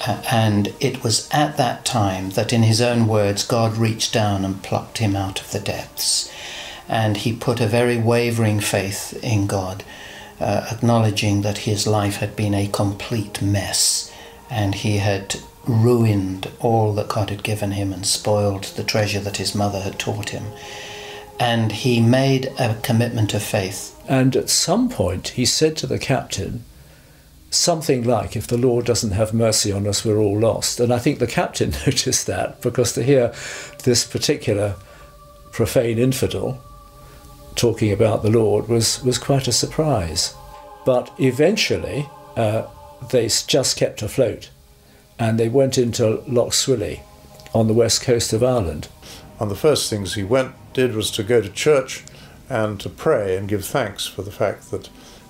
Uh, 0.07 0.23
and 0.31 0.75
it 0.81 1.05
was 1.05 1.29
at 1.31 1.57
that 1.57 1.85
time 1.85 2.31
that, 2.31 2.53
in 2.53 2.63
his 2.63 2.81
own 2.81 3.07
words, 3.07 3.47
God 3.47 3.77
reached 3.77 4.13
down 4.13 4.45
and 4.45 4.63
plucked 4.63 4.99
him 4.99 5.15
out 5.15 5.41
of 5.41 5.53
the 5.53 5.61
depths. 5.61 6.33
And 6.89 7.19
he 7.19 7.33
put 7.33 7.61
a 7.61 7.67
very 7.67 7.99
wavering 7.99 8.61
faith 8.61 9.19
in 9.23 9.47
God, 9.47 9.85
uh, 10.41 10.67
acknowledging 10.73 11.43
that 11.43 11.59
his 11.59 11.87
life 11.87 12.17
had 12.17 12.35
been 12.35 12.55
a 12.55 12.67
complete 12.67 13.41
mess 13.41 14.13
and 14.51 14.75
he 14.75 14.99
had 14.99 15.37
ruined 15.67 16.51
all 16.61 16.93
that 16.93 17.09
God 17.09 17.31
had 17.31 17.43
given 17.43 17.71
him 17.71 17.93
and 17.93 18.05
spoiled 18.05 18.65
the 18.65 18.85
treasure 18.85 19.21
that 19.21 19.37
his 19.37 19.55
mother 19.55 19.81
had 19.81 19.99
taught 19.99 20.31
him 20.31 20.45
and 21.39 21.73
he 21.73 22.01
made 22.01 22.53
a 22.59 22.77
commitment 22.83 23.35
of 23.35 23.43
faith. 23.43 24.01
And 24.09 24.37
at 24.37 24.51
some 24.51 24.89
point, 24.89 25.29
he 25.29 25.45
said 25.45 25.77
to 25.79 25.87
the 25.87 25.99
captain, 25.99 26.65
something 27.51 28.03
like, 28.03 28.35
If 28.35 28.47
the 28.47 28.57
Lord 28.57 28.85
doesn't 28.87 29.13
have 29.13 29.33
mercy 29.33 29.71
on 29.73 29.87
us, 29.87 30.05
we're 30.05 30.19
all 30.19 30.39
lost. 30.39 30.81
And 30.81 30.93
I 30.93 30.99
think 30.99 31.19
the 31.19 31.27
captain 31.27 31.71
noticed 31.87 32.27
that 32.27 32.61
because 32.61 32.93
to 32.95 33.03
hear 33.03 33.33
this 33.85 34.05
particular 34.05 34.77
profane 35.53 35.99
infidel 35.99 36.61
talking 37.55 37.93
about 37.93 38.23
the 38.23 38.31
Lord 38.31 38.69
was, 38.69 39.03
was 39.03 39.19
quite 39.19 39.47
a 39.47 39.53
surprise. 39.53 40.35
But 40.85 41.13
eventually, 41.19 42.09
uh, 42.37 42.67
they 43.11 43.29
just 43.29 43.77
kept 43.77 44.03
afloat 44.03 44.51
and 45.19 45.39
they 45.39 45.49
went 45.49 45.79
into 45.79 46.23
Lough 46.27 46.51
Swilly 46.51 47.01
on 47.55 47.67
the 47.67 47.75
west 47.75 48.03
coast 48.03 48.33
of 48.33 48.43
Ireland. 48.43 48.89
And 49.39 49.51
the 49.51 49.57
first 49.57 49.91
things 49.91 50.15
he 50.15 50.25
went 50.25 50.55
did 50.73 50.95
was 50.95 51.11
to 51.13 51.23
go 51.23 51.41
to 51.41 51.49
church 51.49 52.05
and 52.49 52.79
to 52.81 52.89
pray 52.89 53.37
and 53.37 53.49
give 53.49 53.65
thanks 53.65 54.07
for 54.07 54.23
the 54.23 54.31
fact 54.31 54.71
that 54.71 54.89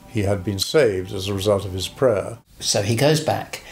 he 0.09 0.22
had 0.22 0.44
been 0.44 0.59
saved 0.59 1.12
as 1.12 1.28
a 1.28 1.35
result 1.35 1.64
of 1.64 1.72
his 1.72 1.88
prayer. 1.88 2.38
So 2.61 2.83
he 2.83 2.96
goes 2.96 3.20
back 3.20 3.62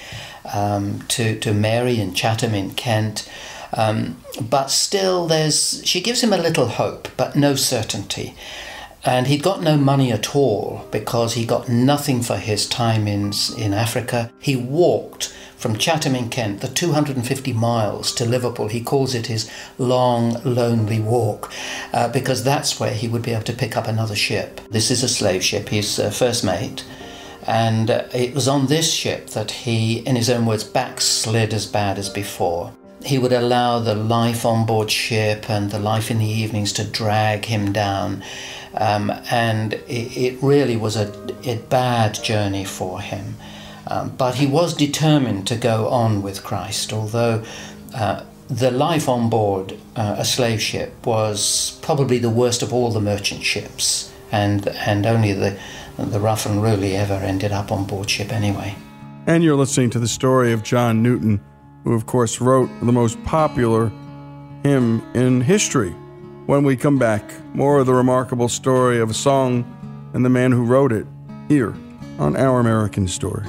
um, 0.54 1.00
to, 1.09 1.38
to 1.40 1.52
Mary 1.52 2.00
in 2.00 2.14
Chatham 2.14 2.54
in 2.54 2.72
Kent. 2.72 3.30
Um, 3.72 4.22
but 4.40 4.68
still, 4.70 5.26
there's 5.26 5.83
she 5.85 6.00
gives 6.00 6.22
him 6.22 6.33
a 6.33 6.38
little 6.38 6.66
hope, 6.66 7.09
but 7.16 7.37
no 7.37 7.54
certainty. 7.54 8.35
And 9.04 9.28
he'd 9.28 9.42
got 9.42 9.62
no 9.62 9.76
money 9.76 10.12
at 10.12 10.35
all 10.35 10.87
because 10.90 11.35
he 11.35 11.46
got 11.46 11.68
nothing 11.68 12.22
for 12.22 12.37
his 12.37 12.68
time 12.68 13.06
in, 13.06 13.33
in 13.56 13.72
Africa. 13.72 14.30
He 14.40 14.56
walked 14.56 15.35
from 15.60 15.76
Chatham 15.76 16.14
in 16.14 16.30
Kent, 16.30 16.62
the 16.62 16.68
250 16.68 17.52
miles 17.52 18.14
to 18.14 18.24
Liverpool. 18.24 18.68
He 18.68 18.80
calls 18.80 19.14
it 19.14 19.26
his 19.26 19.50
long, 19.76 20.42
lonely 20.42 21.00
walk 21.00 21.52
uh, 21.92 22.08
because 22.08 22.42
that's 22.42 22.80
where 22.80 22.94
he 22.94 23.08
would 23.08 23.20
be 23.20 23.32
able 23.32 23.44
to 23.44 23.52
pick 23.52 23.76
up 23.76 23.86
another 23.86 24.16
ship. 24.16 24.62
This 24.70 24.90
is 24.90 25.02
a 25.02 25.08
slave 25.08 25.44
ship, 25.44 25.68
he's 25.68 25.98
uh, 25.98 26.10
first 26.10 26.44
mate. 26.44 26.84
And 27.46 27.90
uh, 27.90 28.04
it 28.14 28.34
was 28.34 28.48
on 28.48 28.66
this 28.68 28.90
ship 28.90 29.28
that 29.30 29.50
he, 29.50 29.98
in 29.98 30.16
his 30.16 30.30
own 30.30 30.46
words, 30.46 30.64
backslid 30.64 31.52
as 31.52 31.66
bad 31.66 31.98
as 31.98 32.08
before. 32.08 32.72
He 33.04 33.18
would 33.18 33.32
allow 33.32 33.80
the 33.80 33.94
life 33.94 34.46
on 34.46 34.64
board 34.64 34.90
ship 34.90 35.50
and 35.50 35.70
the 35.70 35.78
life 35.78 36.10
in 36.10 36.18
the 36.18 36.26
evenings 36.26 36.72
to 36.74 36.84
drag 36.84 37.44
him 37.44 37.72
down. 37.72 38.22
Um, 38.74 39.10
and 39.30 39.74
it, 39.74 40.16
it, 40.16 40.42
really 40.42 40.76
was 40.76 40.96
a, 40.96 41.12
a 41.44 41.56
bad 41.68 42.14
journey 42.14 42.64
for 42.64 43.00
him. 43.00 43.34
Um, 43.86 44.10
but 44.16 44.36
he 44.36 44.46
was 44.46 44.74
determined 44.74 45.46
to 45.48 45.56
go 45.56 45.88
on 45.88 46.22
with 46.22 46.44
Christ, 46.44 46.92
although 46.92 47.42
uh, 47.94 48.24
the 48.48 48.70
life 48.70 49.08
on 49.08 49.30
board 49.30 49.78
uh, 49.96 50.16
a 50.18 50.24
slave 50.24 50.60
ship 50.60 51.06
was 51.06 51.78
probably 51.82 52.18
the 52.18 52.30
worst 52.30 52.62
of 52.62 52.72
all 52.72 52.90
the 52.90 53.00
merchant 53.00 53.42
ships, 53.42 54.12
and, 54.32 54.66
and 54.68 55.06
only 55.06 55.32
the, 55.32 55.58
the 55.96 56.20
rough 56.20 56.46
and 56.46 56.62
ruly 56.62 56.96
ever 56.96 57.14
ended 57.14 57.52
up 57.52 57.70
on 57.70 57.86
board 57.86 58.10
ship 58.10 58.32
anyway. 58.32 58.74
And 59.26 59.44
you're 59.44 59.56
listening 59.56 59.90
to 59.90 59.98
the 59.98 60.08
story 60.08 60.52
of 60.52 60.62
John 60.62 61.02
Newton, 61.02 61.40
who, 61.84 61.94
of 61.94 62.06
course, 62.06 62.40
wrote 62.40 62.68
the 62.82 62.92
most 62.92 63.22
popular 63.24 63.90
hymn 64.62 65.02
in 65.14 65.40
history. 65.40 65.90
When 66.46 66.64
we 66.64 66.76
come 66.76 66.98
back, 66.98 67.22
more 67.54 67.78
of 67.78 67.86
the 67.86 67.94
remarkable 67.94 68.48
story 68.48 68.98
of 68.98 69.10
a 69.10 69.14
song 69.14 69.64
and 70.12 70.24
the 70.24 70.30
man 70.30 70.50
who 70.50 70.64
wrote 70.64 70.92
it 70.92 71.06
here 71.48 71.74
on 72.18 72.36
Our 72.36 72.58
American 72.58 73.06
Stories. 73.06 73.48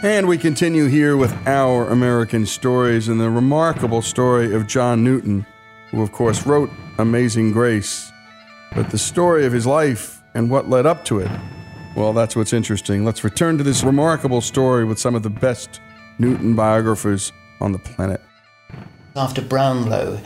And 0.00 0.28
we 0.28 0.38
continue 0.38 0.86
here 0.86 1.16
with 1.16 1.32
our 1.48 1.88
American 1.88 2.46
stories 2.46 3.08
and 3.08 3.20
the 3.20 3.30
remarkable 3.30 4.00
story 4.00 4.54
of 4.54 4.68
John 4.68 5.02
Newton, 5.02 5.44
who, 5.90 6.02
of 6.02 6.12
course, 6.12 6.46
wrote 6.46 6.70
Amazing 6.98 7.50
Grace. 7.50 8.12
But 8.76 8.90
the 8.90 8.98
story 8.98 9.44
of 9.44 9.52
his 9.52 9.66
life 9.66 10.22
and 10.34 10.50
what 10.50 10.70
led 10.70 10.86
up 10.86 11.04
to 11.06 11.18
it, 11.18 11.28
well, 11.96 12.12
that's 12.12 12.36
what's 12.36 12.52
interesting. 12.52 13.04
Let's 13.04 13.24
return 13.24 13.58
to 13.58 13.64
this 13.64 13.82
remarkable 13.82 14.40
story 14.40 14.84
with 14.84 15.00
some 15.00 15.16
of 15.16 15.24
the 15.24 15.30
best 15.30 15.80
Newton 16.20 16.54
biographers 16.54 17.32
on 17.60 17.72
the 17.72 17.80
planet. 17.80 18.20
After 19.16 19.42
Brownlow, 19.42 20.20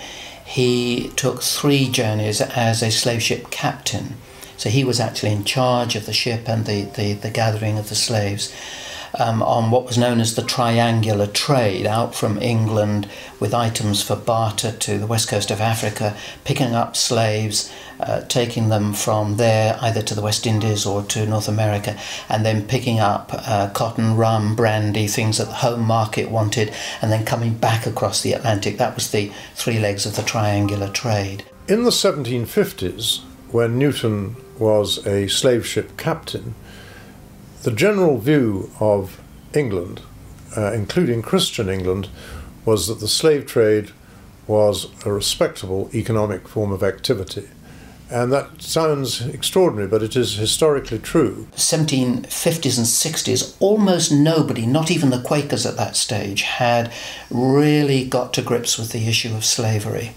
he 0.45 1.11
took 1.17 1.41
three 1.43 1.89
journeys 1.89 2.43
as 2.43 2.83
a 2.83 2.91
slave 2.91 3.23
ship 3.23 3.49
captain. 3.51 4.17
So 4.59 4.69
he 4.69 4.85
was 4.85 5.01
actually 5.01 5.33
in 5.33 5.45
charge 5.45 5.97
of 5.97 6.05
the 6.05 6.13
ship 6.13 6.47
and 6.47 6.67
the, 6.67 6.83
the, 6.83 7.15
the 7.15 7.31
gathering 7.31 7.79
of 7.79 7.89
the 7.89 7.95
slaves 7.95 8.55
um, 9.19 9.43
on 9.43 9.71
what 9.71 9.85
was 9.85 9.99
known 9.99 10.21
as 10.21 10.35
the 10.35 10.43
triangular 10.43 11.27
trade 11.27 11.87
out 11.87 12.15
from 12.15 12.41
England 12.41 13.09
with 13.41 13.55
items 13.55 14.03
for 14.03 14.17
barter 14.17 14.73
to 14.73 14.99
the 14.99 15.07
west 15.07 15.29
coast 15.29 15.51
of 15.51 15.61
Africa, 15.61 16.17
picking 16.45 16.75
up 16.75 16.97
slaves, 16.97 17.73
uh, 18.01 18.23
taking 18.23 18.69
them 18.69 18.93
from 18.93 19.37
there 19.37 19.79
either 19.81 20.03
to 20.03 20.15
the 20.15 20.23
West 20.23 20.47
Indies 20.47 20.87
or 20.87 21.03
to 21.05 21.27
North 21.27 21.49
America, 21.49 21.99
and 22.29 22.45
then 22.45 22.67
picking 22.67 23.01
up 23.01 23.31
uh, 23.33 23.71
cotton, 23.71 24.17
rum, 24.17 24.57
brandy, 24.57 25.07
things 25.07 25.39
that 25.39 25.47
the 25.47 25.55
home 25.55 25.83
market 25.83 26.31
wanted, 26.31 26.73
and 27.01 27.13
then 27.13 27.25
coming 27.25 27.55
back 27.55 27.87
across 27.87 28.23
the 28.23 28.33
Atlantic. 28.33 28.79
That 28.79 28.95
was 28.95 29.11
the 29.11 29.33
three 29.55 29.79
legs 29.79 30.07
of 30.07 30.17
the 30.17 30.23
triangular 30.23 30.89
trade. 30.89 31.45
In 31.69 31.85
the 31.85 31.91
1750s, 31.91 33.21
when 33.51 33.79
Newton 33.79 34.37
was 34.59 35.07
a 35.07 35.29
slave 35.29 35.67
ship 35.67 35.97
captain, 35.97 36.55
the 37.63 37.71
general 37.71 38.19
view 38.19 38.71
of 38.81 39.21
England, 39.55 40.01
uh, 40.57 40.73
including 40.73 41.23
Christian 41.23 41.69
England, 41.69 42.09
was 42.65 42.89
that 42.89 43.01
the 43.01 43.09
slave 43.09 43.47
trade 43.47 43.91
was 44.47 44.89
a 45.07 45.13
respectable 45.13 45.89
economic 45.95 46.49
form 46.49 46.73
of 46.73 46.83
activity. 46.83 47.49
And 48.11 48.31
that 48.31 48.61
sounds 48.61 49.27
extraordinary, 49.27 49.89
but 49.89 50.03
it 50.03 50.17
is 50.17 50.37
historically 50.37 50.99
true. 50.99 51.47
1750s 51.57 52.77
and 52.77 52.87
60s, 52.87 53.57
almost 53.59 54.13
nobody, 54.13 54.67
not 54.67 54.91
even 54.91 55.09
the 55.09 55.23
Quakers 55.23 55.65
at 55.65 55.79
that 55.79 55.97
stage, 55.97 56.43
had 56.43 56.93
really 57.31 58.05
got 58.05 58.35
to 58.35 58.43
grips 58.43 58.77
with 58.77 58.93
the 58.93 59.09
issue 59.09 59.35
of 59.35 59.47
slavery. 59.47 60.13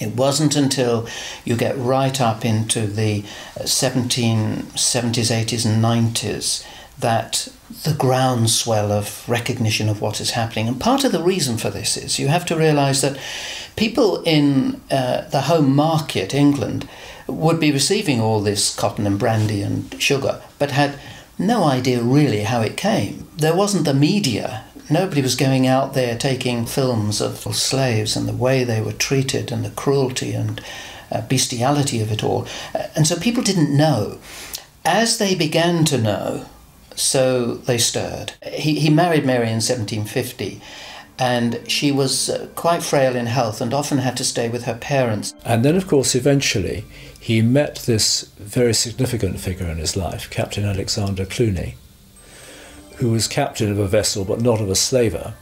It 0.00 0.14
wasn't 0.14 0.56
until 0.56 1.06
you 1.44 1.56
get 1.56 1.76
right 1.78 2.20
up 2.20 2.44
into 2.44 2.86
the 2.86 3.22
1770s, 3.58 4.66
80s, 4.66 5.66
and 5.66 5.82
90s 5.82 6.64
that 6.98 7.48
the 7.82 7.94
groundswell 7.94 8.90
of 8.90 9.28
recognition 9.28 9.88
of 9.88 10.00
what 10.00 10.20
is 10.20 10.30
happening. 10.30 10.68
And 10.68 10.80
part 10.80 11.04
of 11.04 11.12
the 11.12 11.22
reason 11.22 11.58
for 11.58 11.68
this 11.68 11.96
is 11.96 12.18
you 12.18 12.28
have 12.28 12.46
to 12.46 12.56
realize 12.56 13.02
that 13.02 13.18
people 13.76 14.22
in 14.22 14.80
uh, 14.90 15.28
the 15.28 15.42
home 15.42 15.74
market, 15.74 16.32
England, 16.32 16.88
would 17.26 17.60
be 17.60 17.72
receiving 17.72 18.20
all 18.20 18.40
this 18.40 18.74
cotton 18.74 19.06
and 19.06 19.18
brandy 19.18 19.62
and 19.62 20.00
sugar, 20.00 20.40
but 20.58 20.70
had 20.70 20.98
no 21.38 21.64
idea 21.64 22.02
really 22.02 22.42
how 22.42 22.62
it 22.62 22.76
came. 22.76 23.28
there 23.36 23.54
wasn't 23.54 23.84
the 23.84 23.94
media. 23.94 24.64
Nobody 24.88 25.20
was 25.20 25.34
going 25.34 25.66
out 25.66 25.94
there 25.94 26.16
taking 26.16 26.66
films 26.66 27.20
of 27.20 27.38
slaves 27.54 28.16
and 28.16 28.28
the 28.28 28.32
way 28.32 28.64
they 28.64 28.80
were 28.80 28.92
treated 28.92 29.50
and 29.50 29.64
the 29.64 29.70
cruelty 29.70 30.32
and 30.32 30.60
uh, 31.10 31.22
bestiality 31.22 32.00
of 32.00 32.12
it 32.12 32.22
all. 32.22 32.46
Uh, 32.74 32.86
and 32.94 33.06
so 33.06 33.16
people 33.16 33.42
didn't 33.42 33.76
know. 33.76 34.18
As 34.84 35.18
they 35.18 35.34
began 35.34 35.84
to 35.86 35.98
know, 35.98 36.46
so 36.94 37.54
they 37.54 37.78
stirred. 37.78 38.32
He, 38.52 38.78
he 38.78 38.90
married 38.90 39.26
Mary 39.26 39.48
in 39.48 39.60
1750 39.60 40.60
and 41.18 41.60
she 41.66 41.90
was 41.90 42.28
uh, 42.28 42.48
quite 42.54 42.82
frail 42.82 43.16
in 43.16 43.26
health 43.26 43.60
and 43.60 43.72
often 43.72 43.98
had 43.98 44.16
to 44.18 44.24
stay 44.24 44.48
with 44.48 44.64
her 44.64 44.76
parents. 44.76 45.34
And 45.44 45.64
then, 45.64 45.76
of 45.76 45.86
course, 45.86 46.14
eventually 46.14 46.84
he 47.18 47.42
met 47.42 47.76
this 47.86 48.22
very 48.38 48.74
significant 48.74 49.40
figure 49.40 49.66
in 49.66 49.78
his 49.78 49.96
life, 49.96 50.28
Captain 50.30 50.64
Alexander 50.64 51.24
Clunie, 51.24 51.74
who 52.96 53.10
was 53.10 53.28
captain 53.28 53.70
of 53.70 53.78
a 53.78 53.88
vessel 53.88 54.24
but 54.24 54.40
not 54.40 54.60
of 54.60 54.70
a 54.70 54.74
slaver. 54.74 55.34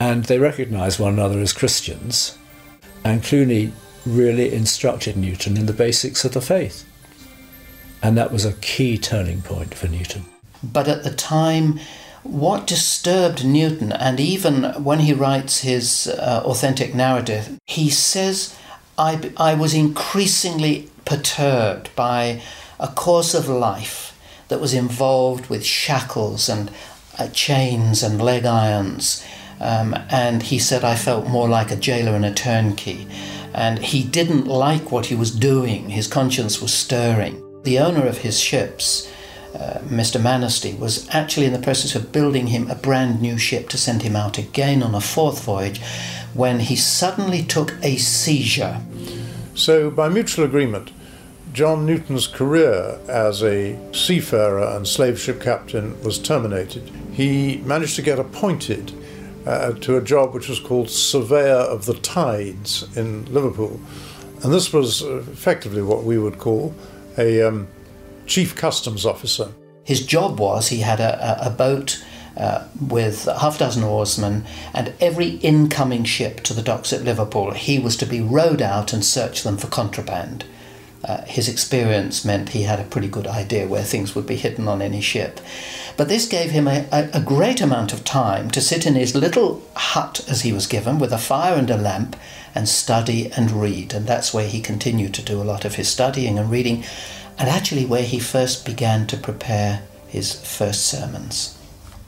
And 0.00 0.24
they 0.24 0.38
recognized 0.38 0.98
one 0.98 1.12
another 1.12 1.40
as 1.40 1.52
Christians. 1.52 2.36
And 3.04 3.22
Clunie 3.22 3.72
really 4.04 4.52
instructed 4.52 5.16
Newton 5.16 5.56
in 5.56 5.66
the 5.66 5.72
basics 5.72 6.24
of 6.24 6.32
the 6.32 6.40
faith. 6.40 6.84
And 8.02 8.16
that 8.18 8.32
was 8.32 8.44
a 8.44 8.54
key 8.54 8.98
turning 8.98 9.42
point 9.42 9.74
for 9.74 9.86
Newton. 9.86 10.24
But 10.62 10.88
at 10.88 11.04
the 11.04 11.14
time, 11.14 11.78
what 12.22 12.66
disturbed 12.66 13.44
Newton, 13.44 13.92
and 13.92 14.18
even 14.18 14.64
when 14.82 15.00
he 15.00 15.12
writes 15.12 15.60
his 15.60 16.08
uh, 16.08 16.42
authentic 16.44 16.94
narrative, 16.94 17.58
he 17.66 17.90
says, 17.90 18.56
I, 18.98 19.32
I 19.36 19.54
was 19.54 19.74
increasingly 19.74 20.90
perturbed 21.04 21.94
by 21.96 22.42
a 22.78 22.88
course 22.88 23.34
of 23.34 23.48
life 23.48 24.18
that 24.48 24.60
was 24.60 24.74
involved 24.74 25.48
with 25.48 25.64
shackles 25.64 26.48
and 26.48 26.70
uh, 27.18 27.28
chains 27.28 28.02
and 28.02 28.20
leg 28.20 28.44
irons. 28.44 29.24
Um, 29.60 29.94
and 30.10 30.42
he 30.42 30.58
said, 30.58 30.82
I 30.82 30.96
felt 30.96 31.28
more 31.28 31.48
like 31.48 31.70
a 31.70 31.76
jailer 31.76 32.16
and 32.16 32.24
a 32.24 32.34
turnkey. 32.34 33.06
And 33.54 33.78
he 33.78 34.02
didn't 34.02 34.46
like 34.46 34.90
what 34.90 35.06
he 35.06 35.14
was 35.14 35.30
doing, 35.30 35.90
his 35.90 36.08
conscience 36.08 36.60
was 36.60 36.72
stirring. 36.72 37.40
The 37.62 37.78
owner 37.78 38.06
of 38.06 38.18
his 38.18 38.40
ships, 38.40 39.10
uh, 39.54 39.78
Mr. 39.84 40.20
Manesty, 40.20 40.76
was 40.76 41.08
actually 41.10 41.46
in 41.46 41.52
the 41.52 41.60
process 41.60 41.94
of 41.94 42.10
building 42.10 42.48
him 42.48 42.68
a 42.68 42.74
brand 42.74 43.22
new 43.22 43.38
ship 43.38 43.68
to 43.68 43.78
send 43.78 44.02
him 44.02 44.16
out 44.16 44.36
again 44.36 44.82
on 44.82 44.94
a 44.94 45.00
fourth 45.00 45.44
voyage 45.44 45.80
when 46.34 46.60
he 46.60 46.74
suddenly 46.74 47.42
took 47.42 47.74
a 47.82 47.98
seizure. 47.98 48.80
So, 49.54 49.90
by 49.90 50.08
mutual 50.08 50.44
agreement, 50.44 50.90
John 51.52 51.84
Newton's 51.84 52.26
career 52.26 52.98
as 53.08 53.42
a 53.42 53.78
seafarer 53.92 54.74
and 54.74 54.88
slave 54.88 55.20
ship 55.20 55.40
captain 55.40 56.02
was 56.02 56.18
terminated. 56.18 56.90
He 57.12 57.58
managed 57.58 57.96
to 57.96 58.02
get 58.02 58.18
appointed 58.18 58.92
uh, 59.46 59.72
to 59.72 59.98
a 59.98 60.00
job 60.00 60.32
which 60.32 60.48
was 60.48 60.60
called 60.60 60.88
Surveyor 60.88 61.56
of 61.56 61.84
the 61.84 61.94
Tides 61.94 62.96
in 62.96 63.26
Liverpool. 63.32 63.80
And 64.42 64.52
this 64.52 64.72
was 64.72 65.02
effectively 65.02 65.82
what 65.82 66.04
we 66.04 66.18
would 66.18 66.38
call 66.38 66.74
a 67.18 67.42
um, 67.42 67.68
chief 68.26 68.56
customs 68.56 69.04
officer. 69.04 69.52
His 69.84 70.06
job 70.06 70.40
was 70.40 70.68
he 70.68 70.78
had 70.78 71.00
a, 71.00 71.46
a 71.46 71.50
boat 71.50 72.02
uh, 72.34 72.66
with 72.80 73.26
half 73.26 73.56
a 73.56 73.58
dozen 73.58 73.82
oarsmen, 73.82 74.46
and 74.72 74.94
every 75.00 75.36
incoming 75.38 76.04
ship 76.04 76.40
to 76.44 76.54
the 76.54 76.62
docks 76.62 76.94
at 76.94 77.04
Liverpool, 77.04 77.50
he 77.50 77.78
was 77.78 77.94
to 77.98 78.06
be 78.06 78.22
rowed 78.22 78.62
out 78.62 78.94
and 78.94 79.04
search 79.04 79.42
them 79.42 79.58
for 79.58 79.66
contraband. 79.66 80.44
Uh, 81.04 81.22
his 81.24 81.48
experience 81.48 82.24
meant 82.24 82.50
he 82.50 82.62
had 82.62 82.78
a 82.78 82.84
pretty 82.84 83.08
good 83.08 83.26
idea 83.26 83.66
where 83.66 83.82
things 83.82 84.14
would 84.14 84.26
be 84.26 84.36
hidden 84.36 84.68
on 84.68 84.80
any 84.80 85.00
ship. 85.00 85.40
But 85.96 86.08
this 86.08 86.26
gave 86.26 86.52
him 86.52 86.68
a, 86.68 86.86
a, 86.92 87.20
great 87.20 87.60
amount 87.60 87.92
of 87.92 88.04
time 88.04 88.50
to 88.52 88.60
sit 88.60 88.86
in 88.86 88.94
his 88.94 89.14
little 89.14 89.62
hut, 89.74 90.24
as 90.28 90.42
he 90.42 90.52
was 90.52 90.66
given, 90.66 90.98
with 90.98 91.12
a 91.12 91.18
fire 91.18 91.54
and 91.54 91.68
a 91.70 91.76
lamp, 91.76 92.16
and 92.54 92.68
study 92.68 93.30
and 93.32 93.50
read. 93.50 93.92
And 93.92 94.06
that's 94.06 94.32
where 94.32 94.46
he 94.46 94.60
continued 94.60 95.12
to 95.14 95.22
do 95.22 95.42
a 95.42 95.44
lot 95.44 95.64
of 95.64 95.74
his 95.74 95.88
studying 95.88 96.38
and 96.38 96.50
reading, 96.50 96.84
and 97.38 97.48
actually 97.48 97.84
where 97.84 98.04
he 98.04 98.20
first 98.20 98.64
began 98.64 99.06
to 99.08 99.16
prepare 99.16 99.82
his 100.06 100.32
first 100.32 100.86
sermons. 100.86 101.58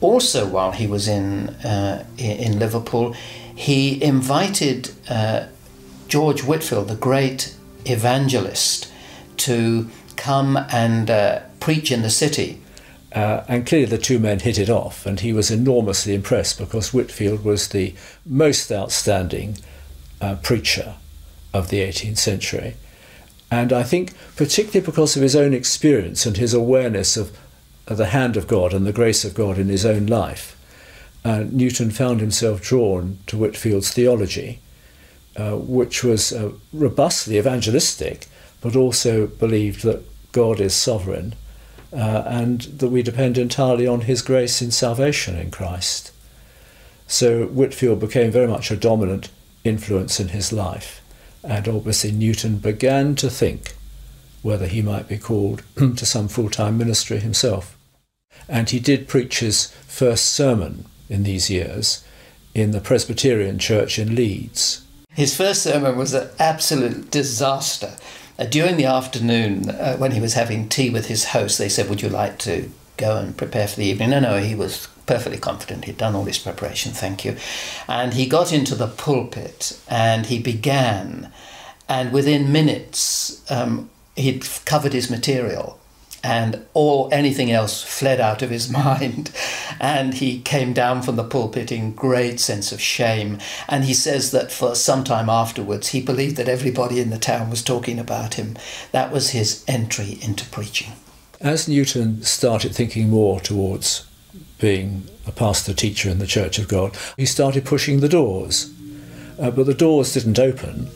Also, 0.00 0.46
while 0.46 0.72
he 0.72 0.86
was 0.86 1.08
in, 1.08 1.50
uh, 1.64 2.04
in 2.16 2.58
Liverpool, 2.58 3.14
he 3.54 4.02
invited 4.02 4.90
uh, 5.08 5.46
George 6.08 6.42
Whitefield, 6.42 6.88
the 6.88 6.96
great 6.96 7.54
evangelist, 7.84 8.90
to 9.38 9.90
come 10.16 10.56
and 10.70 11.10
uh, 11.10 11.40
preach 11.60 11.90
in 11.90 12.02
the 12.02 12.10
city. 12.10 12.60
Uh, 13.12 13.44
and 13.46 13.66
clearly 13.66 13.86
the 13.86 13.98
two 13.98 14.18
men 14.18 14.40
hit 14.40 14.58
it 14.58 14.68
off, 14.68 15.06
and 15.06 15.20
he 15.20 15.32
was 15.32 15.50
enormously 15.50 16.14
impressed 16.14 16.58
because 16.58 16.92
Whitefield 16.92 17.44
was 17.44 17.68
the 17.68 17.94
most 18.26 18.72
outstanding 18.72 19.56
uh, 20.20 20.34
preacher 20.36 20.94
of 21.52 21.68
the 21.68 21.78
18th 21.80 22.18
century. 22.18 22.74
And 23.50 23.72
I 23.72 23.84
think, 23.84 24.12
particularly 24.34 24.84
because 24.84 25.14
of 25.14 25.22
his 25.22 25.36
own 25.36 25.54
experience 25.54 26.26
and 26.26 26.36
his 26.36 26.52
awareness 26.52 27.16
of, 27.16 27.36
the 27.86 28.06
hand 28.06 28.36
of 28.38 28.48
God 28.48 28.72
and 28.72 28.86
the 28.86 28.92
grace 28.92 29.26
of 29.26 29.34
God 29.34 29.58
in 29.58 29.68
his 29.68 29.84
own 29.84 30.06
life, 30.06 30.56
uh, 31.22 31.44
Newton 31.50 31.90
found 31.90 32.20
himself 32.20 32.62
drawn 32.62 33.18
to 33.26 33.36
Whitefield's 33.36 33.92
theology, 33.92 34.60
uh, 35.36 35.56
which 35.56 36.04
was 36.04 36.32
uh, 36.32 36.52
robustly 36.72 37.38
evangelistic, 37.38 38.26
but 38.60 38.76
also 38.76 39.26
believed 39.26 39.82
that 39.82 40.04
God 40.32 40.60
is 40.60 40.74
sovereign 40.74 41.34
uh, 41.92 42.24
and 42.26 42.62
that 42.62 42.88
we 42.88 43.02
depend 43.02 43.38
entirely 43.38 43.86
on 43.86 44.02
his 44.02 44.22
grace 44.22 44.60
in 44.60 44.70
salvation 44.70 45.36
in 45.36 45.50
Christ. 45.50 46.10
So 47.06 47.46
Whitefield 47.46 48.00
became 48.00 48.30
very 48.30 48.48
much 48.48 48.70
a 48.70 48.76
dominant 48.76 49.28
influence 49.62 50.18
in 50.18 50.28
his 50.28 50.52
life. 50.52 51.00
And 51.42 51.68
obviously, 51.68 52.10
Newton 52.10 52.58
began 52.58 53.14
to 53.16 53.28
think 53.28 53.74
whether 54.42 54.66
he 54.66 54.82
might 54.82 55.08
be 55.08 55.18
called 55.18 55.62
to 55.76 56.06
some 56.06 56.28
full 56.28 56.50
time 56.50 56.78
ministry 56.78 57.18
himself. 57.18 57.78
And 58.48 58.70
he 58.70 58.80
did 58.80 59.08
preach 59.08 59.40
his 59.40 59.68
first 59.86 60.32
sermon 60.32 60.86
in 61.08 61.22
these 61.22 61.50
years 61.50 62.04
in 62.54 62.70
the 62.70 62.80
Presbyterian 62.80 63.58
Church 63.58 63.98
in 63.98 64.14
Leeds. 64.14 64.83
His 65.14 65.36
first 65.36 65.62
sermon 65.62 65.96
was 65.96 66.12
an 66.12 66.28
absolute 66.38 67.10
disaster. 67.10 67.96
Uh, 68.38 68.46
during 68.46 68.76
the 68.76 68.84
afternoon, 68.84 69.70
uh, 69.70 69.96
when 69.96 70.10
he 70.10 70.20
was 70.20 70.34
having 70.34 70.68
tea 70.68 70.90
with 70.90 71.06
his 71.06 71.26
host, 71.26 71.58
they 71.58 71.68
said, 71.68 71.88
Would 71.88 72.02
you 72.02 72.08
like 72.08 72.38
to 72.40 72.70
go 72.96 73.16
and 73.16 73.36
prepare 73.36 73.68
for 73.68 73.76
the 73.76 73.86
evening? 73.86 74.10
No, 74.10 74.20
no, 74.20 74.38
he 74.38 74.56
was 74.56 74.88
perfectly 75.06 75.38
confident. 75.38 75.84
He'd 75.84 75.98
done 75.98 76.16
all 76.16 76.24
his 76.24 76.38
preparation, 76.38 76.92
thank 76.92 77.24
you. 77.24 77.36
And 77.86 78.14
he 78.14 78.26
got 78.26 78.52
into 78.52 78.74
the 78.74 78.88
pulpit 78.88 79.78
and 79.88 80.26
he 80.26 80.38
began. 80.40 81.30
And 81.88 82.12
within 82.12 82.50
minutes, 82.50 83.48
um, 83.50 83.90
he'd 84.16 84.44
covered 84.64 84.94
his 84.94 85.10
material 85.10 85.78
and 86.24 86.64
all 86.72 87.08
anything 87.12 87.52
else 87.52 87.82
fled 87.82 88.20
out 88.20 88.42
of 88.42 88.50
his 88.50 88.70
mind. 88.84 89.30
And 89.78 90.14
he 90.14 90.40
came 90.40 90.72
down 90.72 91.02
from 91.02 91.16
the 91.16 91.24
pulpit 91.24 91.70
in 91.70 91.94
great 91.94 92.40
sense 92.40 92.72
of 92.72 92.80
shame. 92.80 93.38
And 93.68 93.84
he 93.84 93.94
says 93.94 94.30
that 94.32 94.50
for 94.50 94.74
some 94.74 95.04
time 95.04 95.28
afterwards 95.28 95.88
he 95.88 96.00
believed 96.00 96.36
that 96.36 96.48
everybody 96.48 96.98
in 96.98 97.10
the 97.10 97.18
town 97.18 97.50
was 97.50 97.62
talking 97.62 97.98
about 97.98 98.34
him. 98.34 98.56
That 98.92 99.12
was 99.12 99.30
his 99.30 99.64
entry 99.68 100.18
into 100.22 100.46
preaching. 100.46 100.92
As 101.40 101.68
newton 101.68 102.22
started 102.22 102.74
thinking 102.74 103.10
more 103.10 103.38
towards 103.38 104.06
being 104.58 105.06
a 105.26 105.32
pastor 105.32 105.74
teacher 105.74 106.08
in 106.08 106.18
the 106.18 106.26
Church 106.26 106.58
of 106.58 106.68
God, 106.68 106.96
he 107.18 107.26
started 107.26 107.66
pushing 107.66 108.00
the 108.00 108.08
doors. 108.08 108.72
Uh, 109.38 109.50
but 109.50 109.66
the 109.66 109.74
doors 109.74 110.14
didn't 110.14 110.38
open 110.38 110.88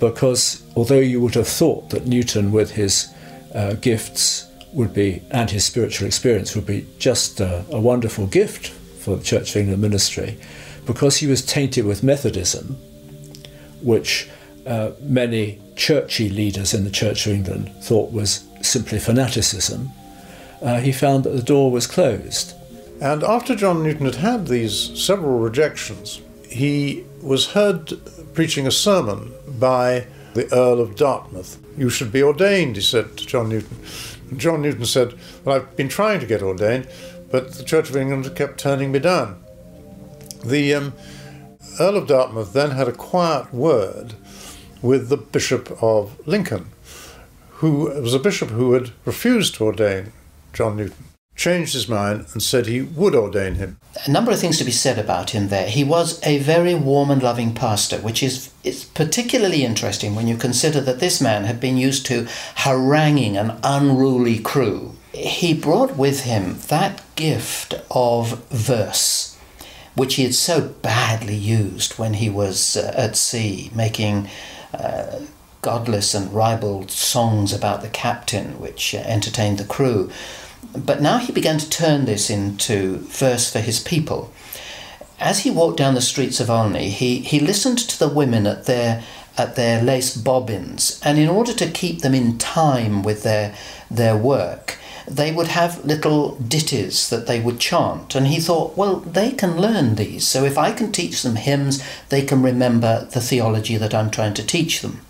because 0.00 0.62
although 0.74 0.98
you 0.98 1.20
would 1.20 1.34
have 1.34 1.48
thought 1.48 1.90
that 1.90 2.06
Newton, 2.06 2.50
with 2.52 2.72
his 2.72 3.12
uh, 3.54 3.74
gifts, 3.74 4.47
would 4.72 4.92
be 4.92 5.22
and 5.30 5.50
his 5.50 5.64
spiritual 5.64 6.06
experience 6.06 6.54
would 6.54 6.66
be 6.66 6.86
just 6.98 7.40
a, 7.40 7.64
a 7.70 7.80
wonderful 7.80 8.26
gift 8.26 8.68
for 8.68 9.16
the 9.16 9.24
Church 9.24 9.50
of 9.50 9.56
England 9.56 9.82
ministry, 9.82 10.38
because 10.86 11.16
he 11.18 11.26
was 11.26 11.44
tainted 11.44 11.84
with 11.84 12.02
Methodism, 12.02 12.76
which 13.82 14.28
uh, 14.66 14.90
many 15.00 15.60
churchy 15.76 16.28
leaders 16.28 16.74
in 16.74 16.84
the 16.84 16.90
Church 16.90 17.26
of 17.26 17.32
England 17.32 17.70
thought 17.82 18.12
was 18.12 18.44
simply 18.60 18.98
fanaticism, 18.98 19.90
uh, 20.60 20.80
he 20.80 20.92
found 20.92 21.24
that 21.24 21.30
the 21.30 21.42
door 21.42 21.70
was 21.70 21.86
closed. 21.86 22.54
And 23.00 23.22
after 23.22 23.54
John 23.54 23.82
Newton 23.82 24.06
had 24.06 24.16
had 24.16 24.46
these 24.48 25.00
several 25.00 25.38
rejections, 25.38 26.20
he 26.48 27.04
was 27.22 27.46
heard 27.46 27.92
preaching 28.34 28.66
a 28.66 28.72
sermon 28.72 29.32
by 29.58 30.06
the 30.34 30.52
Earl 30.52 30.80
of 30.80 30.96
Dartmouth. 30.96 31.58
You 31.76 31.90
should 31.90 32.12
be 32.12 32.22
ordained, 32.22 32.76
he 32.76 32.82
said 32.82 33.16
to 33.16 33.26
John 33.26 33.48
Newton. 33.48 33.78
John 34.36 34.62
Newton 34.62 34.84
said, 34.84 35.14
Well, 35.44 35.56
I've 35.56 35.76
been 35.76 35.88
trying 35.88 36.20
to 36.20 36.26
get 36.26 36.42
ordained, 36.42 36.88
but 37.30 37.52
the 37.52 37.64
Church 37.64 37.90
of 37.90 37.96
England 37.96 38.34
kept 38.36 38.58
turning 38.58 38.92
me 38.92 38.98
down. 38.98 39.42
The 40.44 40.74
um, 40.74 40.92
Earl 41.80 41.96
of 41.96 42.06
Dartmouth 42.06 42.52
then 42.52 42.72
had 42.72 42.88
a 42.88 42.92
quiet 42.92 43.52
word 43.52 44.14
with 44.82 45.08
the 45.08 45.16
Bishop 45.16 45.82
of 45.82 46.26
Lincoln, 46.26 46.66
who 47.50 47.90
was 48.00 48.14
a 48.14 48.18
bishop 48.20 48.50
who 48.50 48.72
had 48.72 48.92
refused 49.04 49.56
to 49.56 49.64
ordain 49.64 50.12
John 50.52 50.76
Newton. 50.76 51.07
Changed 51.38 51.72
his 51.72 51.88
mind 51.88 52.26
and 52.32 52.42
said 52.42 52.66
he 52.66 52.82
would 52.82 53.14
ordain 53.14 53.54
him. 53.54 53.78
A 54.04 54.10
number 54.10 54.32
of 54.32 54.40
things 54.40 54.58
to 54.58 54.64
be 54.64 54.72
said 54.72 54.98
about 54.98 55.30
him 55.30 55.48
there. 55.48 55.68
He 55.68 55.84
was 55.84 56.20
a 56.26 56.38
very 56.38 56.74
warm 56.74 57.10
and 57.10 57.22
loving 57.22 57.54
pastor, 57.54 57.98
which 57.98 58.22
is, 58.22 58.50
particularly 58.92 59.64
interesting 59.64 60.14
when 60.14 60.26
you 60.26 60.36
consider 60.36 60.80
that 60.82 60.98
this 60.98 61.20
man 61.20 61.44
had 61.44 61.60
been 61.60 61.78
used 61.78 62.04
to 62.06 62.26
haranguing 62.56 63.36
an 63.36 63.58
unruly 63.62 64.40
crew. 64.40 64.96
He 65.12 65.54
brought 65.54 65.96
with 65.96 66.24
him 66.24 66.58
that 66.66 67.02
gift 67.14 67.74
of 67.90 68.44
verse, 68.48 69.38
which 69.94 70.16
he 70.16 70.24
had 70.24 70.34
so 70.34 70.60
badly 70.60 71.36
used 71.36 71.98
when 71.98 72.14
he 72.14 72.28
was 72.28 72.76
uh, 72.76 72.92
at 72.96 73.16
sea, 73.16 73.70
making 73.74 74.28
uh, 74.74 75.20
godless 75.62 76.14
and 76.14 76.32
ribald 76.32 76.90
songs 76.90 77.52
about 77.52 77.80
the 77.82 77.88
captain, 77.88 78.60
which 78.60 78.94
uh, 78.94 78.98
entertained 78.98 79.58
the 79.58 79.64
crew. 79.64 80.10
But 80.76 81.00
now 81.00 81.18
he 81.18 81.32
began 81.32 81.58
to 81.58 81.70
turn 81.70 82.04
this 82.04 82.30
into 82.30 82.98
verse 82.98 83.50
for 83.50 83.60
his 83.60 83.80
people. 83.80 84.32
As 85.20 85.40
he 85.40 85.50
walked 85.50 85.78
down 85.78 85.94
the 85.94 86.00
streets 86.00 86.40
of 86.40 86.50
Olney, 86.50 86.90
he, 86.90 87.20
he 87.20 87.40
listened 87.40 87.78
to 87.78 87.98
the 87.98 88.08
women 88.08 88.46
at 88.46 88.66
their 88.66 89.02
at 89.36 89.54
their 89.54 89.80
lace 89.80 90.16
bobbins, 90.16 91.00
and 91.04 91.16
in 91.16 91.28
order 91.28 91.52
to 91.52 91.70
keep 91.70 92.00
them 92.00 92.12
in 92.14 92.36
time 92.38 93.02
with 93.04 93.22
their 93.22 93.54
their 93.88 94.16
work, 94.16 94.76
they 95.06 95.32
would 95.32 95.48
have 95.48 95.84
little 95.84 96.34
ditties 96.36 97.08
that 97.08 97.26
they 97.26 97.40
would 97.40 97.60
chant. 97.60 98.14
And 98.14 98.26
he 98.26 98.40
thought, 98.40 98.76
well, 98.76 98.96
they 98.96 99.30
can 99.30 99.60
learn 99.60 99.94
these, 99.94 100.26
so 100.26 100.44
if 100.44 100.58
I 100.58 100.72
can 100.72 100.92
teach 100.92 101.22
them 101.22 101.36
hymns, 101.36 101.82
they 102.08 102.22
can 102.22 102.42
remember 102.42 103.06
the 103.12 103.20
theology 103.20 103.76
that 103.76 103.94
I'm 103.94 104.10
trying 104.10 104.34
to 104.34 104.46
teach 104.46 104.82
them. 104.82 105.00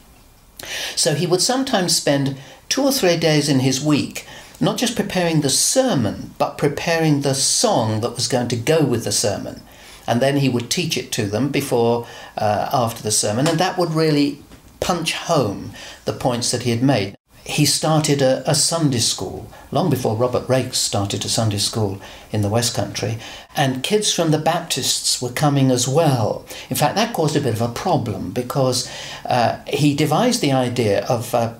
So 0.94 1.14
he 1.14 1.26
would 1.26 1.40
sometimes 1.40 1.96
spend 1.96 2.36
two 2.68 2.82
or 2.82 2.92
three 2.92 3.16
days 3.16 3.48
in 3.48 3.60
his 3.60 3.82
week 3.82 4.26
not 4.60 4.78
just 4.78 4.96
preparing 4.96 5.40
the 5.40 5.50
sermon, 5.50 6.34
but 6.38 6.58
preparing 6.58 7.20
the 7.20 7.34
song 7.34 8.00
that 8.00 8.14
was 8.14 8.28
going 8.28 8.48
to 8.48 8.56
go 8.56 8.84
with 8.84 9.04
the 9.04 9.12
sermon. 9.12 9.62
And 10.06 10.20
then 10.20 10.38
he 10.38 10.48
would 10.48 10.70
teach 10.70 10.96
it 10.96 11.12
to 11.12 11.26
them 11.26 11.50
before, 11.50 12.06
uh, 12.36 12.70
after 12.72 13.02
the 13.02 13.10
sermon, 13.10 13.46
and 13.46 13.58
that 13.58 13.78
would 13.78 13.90
really 13.90 14.42
punch 14.80 15.12
home 15.12 15.72
the 16.04 16.12
points 16.12 16.50
that 16.50 16.62
he 16.62 16.70
had 16.70 16.82
made. 16.82 17.16
He 17.44 17.64
started 17.64 18.20
a, 18.20 18.48
a 18.50 18.54
Sunday 18.54 18.98
school 18.98 19.50
long 19.70 19.90
before 19.90 20.16
Robert 20.16 20.46
Raikes 20.46 20.76
started 20.76 21.24
a 21.24 21.28
Sunday 21.28 21.58
school 21.58 22.00
in 22.32 22.42
the 22.42 22.48
West 22.48 22.74
Country, 22.74 23.18
and 23.56 23.82
kids 23.82 24.12
from 24.12 24.30
the 24.30 24.38
Baptists 24.38 25.20
were 25.20 25.30
coming 25.30 25.70
as 25.70 25.86
well. 25.86 26.44
In 26.70 26.76
fact, 26.76 26.94
that 26.94 27.14
caused 27.14 27.36
a 27.36 27.40
bit 27.40 27.54
of 27.54 27.60
a 27.60 27.68
problem 27.68 28.30
because 28.30 28.90
uh, 29.26 29.60
he 29.68 29.94
devised 29.94 30.40
the 30.40 30.52
idea 30.52 31.04
of 31.06 31.34
uh, 31.34 31.54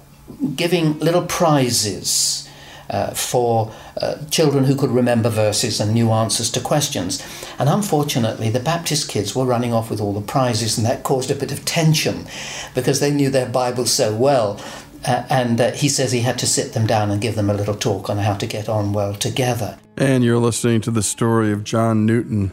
giving 0.57 0.99
little 0.99 1.23
prizes 1.23 2.48
uh, 2.91 3.11
for 3.11 3.72
uh, 4.01 4.16
children 4.30 4.64
who 4.64 4.74
could 4.74 4.91
remember 4.91 5.28
verses 5.28 5.80
and 5.80 5.93
new 5.93 6.11
answers 6.11 6.51
to 6.51 6.61
questions. 6.61 7.22
And 7.59 7.68
unfortunately, 7.68 8.51
the 8.51 8.61
Baptist 8.61 9.09
kids 9.09 9.34
were 9.34 9.45
running 9.45 9.72
off 9.72 9.91
with 9.91 10.01
all 10.01 10.12
the 10.12 10.20
prizes, 10.20 10.78
and 10.78 10.86
that 10.86 11.03
caused 11.03 11.30
a 11.30 11.34
bit 11.34 11.53
of 11.53 11.64
tension 11.64 12.26
because 12.74 13.01
they 13.01 13.11
knew 13.11 13.30
their 13.30 13.49
Bible 13.49 13.86
so 13.86 14.14
well. 14.14 14.61
Uh, 15.07 15.24
and 15.30 15.61
uh, 15.61 15.70
he 15.72 15.89
says 15.89 16.11
he 16.11 16.20
had 16.20 16.39
to 16.39 16.47
sit 16.47 16.72
them 16.72 16.86
down 16.86 17.11
and 17.11 17.20
give 17.20 17.36
them 17.36 17.49
a 17.49 17.55
little 17.55 17.74
talk 17.74 18.11
on 18.11 18.18
how 18.18 18.34
to 18.34 18.47
get 18.47 18.68
on 18.68 18.93
well 18.93 19.14
together. 19.14 19.78
And 19.97 20.24
you're 20.24 20.39
listening 20.39 20.80
to 20.82 20.91
the 20.91 21.03
story 21.03 21.53
of 21.53 21.64
John 21.64 22.05
Newton, 22.05 22.53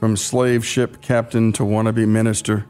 from 0.00 0.16
slave 0.16 0.66
ship 0.66 1.00
captain 1.00 1.52
to 1.52 1.62
wannabe 1.62 2.06
minister, 2.06 2.66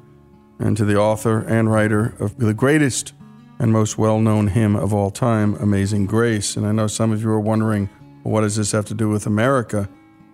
and 0.58 0.76
to 0.76 0.84
the 0.84 0.96
author 0.96 1.40
and 1.40 1.70
writer 1.70 2.14
of 2.20 2.36
the 2.36 2.54
greatest 2.54 3.12
and 3.58 3.72
most 3.72 3.98
well 3.98 4.20
known 4.20 4.48
hymn 4.48 4.76
of 4.76 4.92
all 4.92 5.10
time, 5.10 5.54
Amazing 5.56 6.06
Grace. 6.06 6.56
And 6.56 6.66
I 6.66 6.72
know 6.72 6.86
some 6.86 7.12
of 7.12 7.22
you 7.22 7.30
are 7.30 7.40
wondering, 7.40 7.88
well, 8.22 8.32
what 8.32 8.40
does 8.42 8.56
this 8.56 8.72
have 8.72 8.86
to 8.86 8.94
do 8.94 9.08
with 9.08 9.26
America? 9.26 9.88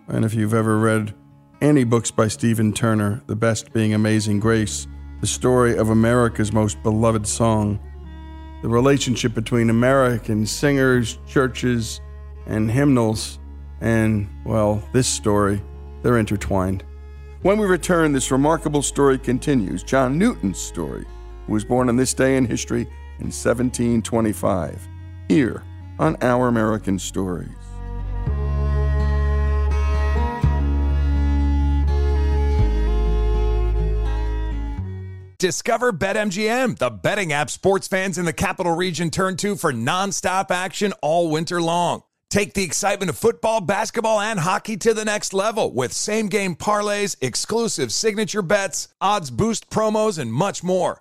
And 0.08 0.24
if 0.24 0.34
you've 0.34 0.54
ever 0.54 0.78
read 0.78 1.14
any 1.60 1.84
books 1.84 2.10
by 2.10 2.28
Stephen 2.28 2.72
Turner, 2.72 3.22
the 3.26 3.36
best 3.36 3.72
being 3.72 3.94
Amazing 3.94 4.40
Grace, 4.40 4.86
the 5.20 5.26
story 5.26 5.76
of 5.76 5.90
America's 5.90 6.52
most 6.52 6.82
beloved 6.82 7.26
song, 7.26 7.78
the 8.62 8.68
relationship 8.68 9.34
between 9.34 9.70
American 9.70 10.46
singers, 10.46 11.18
churches, 11.26 12.00
and 12.46 12.70
hymnals, 12.70 13.38
and, 13.80 14.28
well, 14.44 14.82
this 14.92 15.06
story, 15.06 15.62
they're 16.02 16.18
intertwined. 16.18 16.84
When 17.42 17.58
we 17.58 17.66
return, 17.66 18.12
this 18.12 18.30
remarkable 18.30 18.82
story 18.82 19.18
continues 19.18 19.82
John 19.82 20.18
Newton's 20.18 20.58
story, 20.58 21.06
who 21.46 21.52
was 21.52 21.64
born 21.64 21.88
on 21.88 21.96
this 21.96 22.12
day 22.12 22.36
in 22.36 22.44
history 22.44 22.86
in 23.20 23.26
1725, 23.26 24.88
here 25.28 25.62
on 25.98 26.16
Our 26.22 26.48
American 26.48 26.98
Stories. 26.98 27.48
Discover 35.40 35.94
BetMGM, 35.94 36.76
the 36.76 36.90
betting 36.90 37.32
app 37.32 37.48
sports 37.48 37.88
fans 37.88 38.18
in 38.18 38.26
the 38.26 38.32
capital 38.32 38.76
region 38.76 39.08
turn 39.08 39.38
to 39.38 39.56
for 39.56 39.72
nonstop 39.72 40.50
action 40.50 40.92
all 41.00 41.30
winter 41.30 41.62
long. 41.62 42.02
Take 42.28 42.52
the 42.52 42.62
excitement 42.62 43.08
of 43.08 43.16
football, 43.16 43.62
basketball, 43.62 44.20
and 44.20 44.38
hockey 44.38 44.76
to 44.76 44.92
the 44.92 45.06
next 45.06 45.32
level 45.32 45.72
with 45.72 45.94
same 45.94 46.28
game 46.28 46.54
parlays, 46.54 47.16
exclusive 47.22 47.90
signature 47.90 48.42
bets, 48.42 48.88
odds 49.00 49.30
boost 49.30 49.70
promos, 49.70 50.18
and 50.18 50.30
much 50.30 50.62
more. 50.62 51.00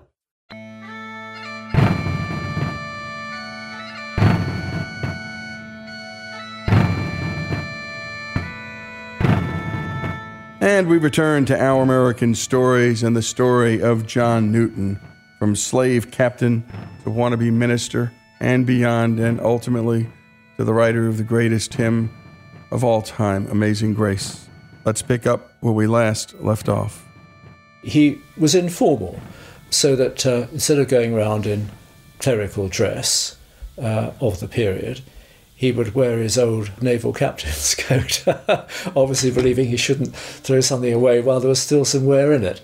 And 10.61 10.87
we 10.87 10.99
return 10.99 11.45
to 11.45 11.59
our 11.59 11.81
American 11.81 12.35
stories 12.35 13.01
and 13.01 13.17
the 13.17 13.23
story 13.23 13.81
of 13.81 14.05
John 14.05 14.51
Newton, 14.51 14.99
from 15.39 15.55
slave 15.55 16.11
captain 16.11 16.63
to 17.03 17.09
wannabe 17.09 17.51
minister 17.51 18.13
and 18.39 18.63
beyond, 18.63 19.19
and 19.19 19.41
ultimately 19.41 20.07
to 20.57 20.63
the 20.63 20.71
writer 20.71 21.07
of 21.07 21.17
the 21.17 21.23
greatest 21.23 21.73
hymn 21.73 22.11
of 22.69 22.83
all 22.83 23.01
time, 23.01 23.47
Amazing 23.49 23.95
Grace. 23.95 24.47
Let's 24.85 25.01
pick 25.01 25.25
up 25.25 25.51
where 25.61 25.73
we 25.73 25.87
last 25.87 26.35
left 26.35 26.69
off. 26.69 27.07
He 27.81 28.21
was 28.37 28.53
informal, 28.53 29.19
so 29.71 29.95
that 29.95 30.27
uh, 30.27 30.45
instead 30.51 30.77
of 30.77 30.87
going 30.87 31.15
around 31.15 31.47
in 31.47 31.71
clerical 32.19 32.67
dress 32.67 33.35
uh, 33.79 34.11
of 34.21 34.39
the 34.39 34.47
period, 34.47 35.01
he 35.61 35.71
would 35.71 35.93
wear 35.93 36.17
his 36.17 36.39
old 36.39 36.71
naval 36.81 37.13
captain's 37.13 37.75
coat, 37.77 38.23
obviously 38.95 39.29
believing 39.29 39.67
he 39.67 39.77
shouldn't 39.77 40.15
throw 40.15 40.59
something 40.59 40.91
away 40.91 41.21
while 41.21 41.39
there 41.39 41.49
was 41.49 41.61
still 41.61 41.85
some 41.85 42.03
wear 42.03 42.33
in 42.33 42.43
it. 42.43 42.63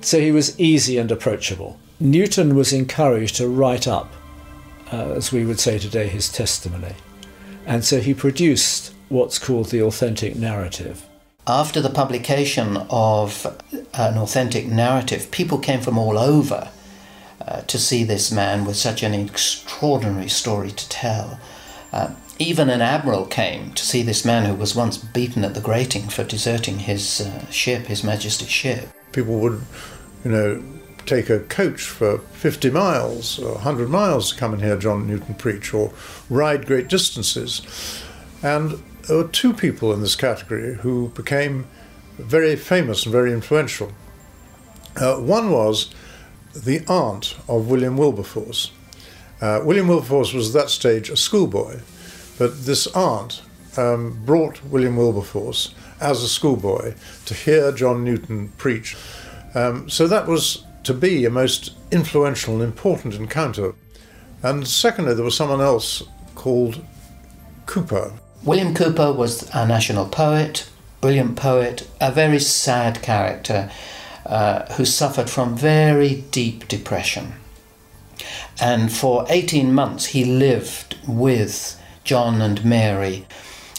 So 0.00 0.18
he 0.18 0.32
was 0.32 0.58
easy 0.58 0.96
and 0.96 1.12
approachable. 1.12 1.78
Newton 2.00 2.54
was 2.54 2.72
encouraged 2.72 3.36
to 3.36 3.46
write 3.46 3.86
up, 3.86 4.10
uh, 4.90 5.10
as 5.10 5.30
we 5.30 5.44
would 5.44 5.60
say 5.60 5.78
today, 5.78 6.08
his 6.08 6.32
testimony. 6.32 6.94
And 7.66 7.84
so 7.84 8.00
he 8.00 8.14
produced 8.14 8.94
what's 9.10 9.38
called 9.38 9.66
the 9.66 9.82
authentic 9.82 10.34
narrative. 10.34 11.04
After 11.46 11.82
the 11.82 11.90
publication 11.90 12.78
of 12.88 13.54
an 13.92 14.16
authentic 14.16 14.66
narrative, 14.66 15.30
people 15.30 15.58
came 15.58 15.82
from 15.82 15.98
all 15.98 16.16
over 16.18 16.70
uh, 17.46 17.60
to 17.60 17.78
see 17.78 18.02
this 18.02 18.32
man 18.32 18.64
with 18.64 18.76
such 18.76 19.02
an 19.02 19.12
extraordinary 19.12 20.30
story 20.30 20.70
to 20.70 20.88
tell. 20.88 21.38
Uh, 21.92 22.14
even 22.40 22.70
an 22.70 22.80
admiral 22.80 23.26
came 23.26 23.70
to 23.74 23.84
see 23.84 24.02
this 24.02 24.24
man 24.24 24.46
who 24.46 24.54
was 24.54 24.74
once 24.74 24.96
beaten 24.96 25.44
at 25.44 25.52
the 25.52 25.60
grating 25.60 26.08
for 26.08 26.24
deserting 26.24 26.78
his 26.78 27.20
uh, 27.20 27.46
ship, 27.50 27.86
His 27.86 28.02
Majesty's 28.02 28.48
ship. 28.48 28.88
People 29.12 29.38
would, 29.40 29.60
you 30.24 30.30
know, 30.30 30.62
take 31.04 31.28
a 31.28 31.40
coach 31.40 31.82
for 31.82 32.18
50 32.18 32.70
miles 32.70 33.38
or 33.38 33.52
100 33.54 33.90
miles 33.90 34.32
to 34.32 34.38
come 34.38 34.54
and 34.54 34.62
hear 34.62 34.78
John 34.78 35.06
Newton 35.06 35.34
preach 35.34 35.74
or 35.74 35.92
ride 36.30 36.66
great 36.66 36.88
distances. 36.88 38.02
And 38.42 38.82
there 39.06 39.18
were 39.18 39.28
two 39.28 39.52
people 39.52 39.92
in 39.92 40.00
this 40.00 40.16
category 40.16 40.76
who 40.76 41.08
became 41.10 41.66
very 42.16 42.56
famous 42.56 43.04
and 43.04 43.12
very 43.12 43.34
influential. 43.34 43.92
Uh, 44.96 45.16
one 45.16 45.50
was 45.50 45.94
the 46.54 46.84
aunt 46.88 47.36
of 47.48 47.68
William 47.68 47.98
Wilberforce. 47.98 48.70
Uh, 49.42 49.60
William 49.62 49.88
Wilberforce 49.88 50.32
was 50.32 50.54
at 50.54 50.62
that 50.62 50.70
stage 50.70 51.10
a 51.10 51.16
schoolboy, 51.16 51.80
but 52.40 52.64
this 52.64 52.86
aunt 52.96 53.42
um, 53.76 54.18
brought 54.24 54.64
William 54.64 54.96
Wilberforce 54.96 55.74
as 56.00 56.22
a 56.22 56.28
schoolboy 56.28 56.94
to 57.26 57.34
hear 57.34 57.70
John 57.70 58.02
Newton 58.02 58.48
preach. 58.56 58.96
Um, 59.54 59.90
so 59.90 60.08
that 60.08 60.26
was 60.26 60.64
to 60.84 60.94
be 60.94 61.26
a 61.26 61.30
most 61.30 61.74
influential 61.90 62.54
and 62.54 62.62
important 62.62 63.12
encounter. 63.12 63.74
And 64.42 64.66
secondly, 64.66 65.12
there 65.12 65.24
was 65.24 65.36
someone 65.36 65.60
else 65.60 66.02
called 66.34 66.82
Cowper. 67.66 68.14
William 68.42 68.72
Cowper 68.72 69.12
was 69.14 69.46
a 69.54 69.66
national 69.66 70.06
poet, 70.08 70.66
brilliant 71.02 71.36
poet, 71.36 71.86
a 72.00 72.10
very 72.10 72.40
sad 72.40 73.02
character 73.02 73.70
uh, 74.24 74.64
who 74.76 74.86
suffered 74.86 75.28
from 75.28 75.58
very 75.58 76.24
deep 76.30 76.68
depression. 76.68 77.34
And 78.58 78.90
for 78.90 79.26
18 79.28 79.74
months 79.74 80.06
he 80.06 80.24
lived 80.24 80.96
with 81.06 81.76
John 82.10 82.42
and 82.42 82.64
Mary. 82.64 83.24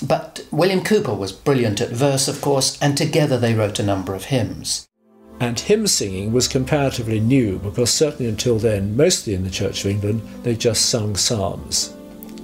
But 0.02 0.46
William 0.52 0.86
Cowper 0.86 1.14
was 1.14 1.34
brilliant 1.34 1.82
at 1.82 1.90
verse, 1.90 2.30
of 2.30 2.40
course, 2.40 2.82
and 2.82 2.96
together 2.96 3.38
they 3.38 3.54
wrote 3.54 3.78
a 3.78 3.84
number 3.84 4.16
of 4.16 4.24
hymns. 4.24 4.88
And 5.42 5.60
hymn 5.60 5.86
singing 5.86 6.32
was 6.32 6.48
comparatively 6.48 7.20
new 7.20 7.60
because 7.60 7.92
certainly 7.92 8.30
until 8.30 8.58
then, 8.58 8.96
mostly 8.96 9.34
in 9.34 9.44
the 9.44 9.50
Church 9.50 9.84
of 9.84 9.92
England, 9.92 10.22
they 10.44 10.56
just 10.56 10.86
sung 10.86 11.18
psalms. 11.18 11.94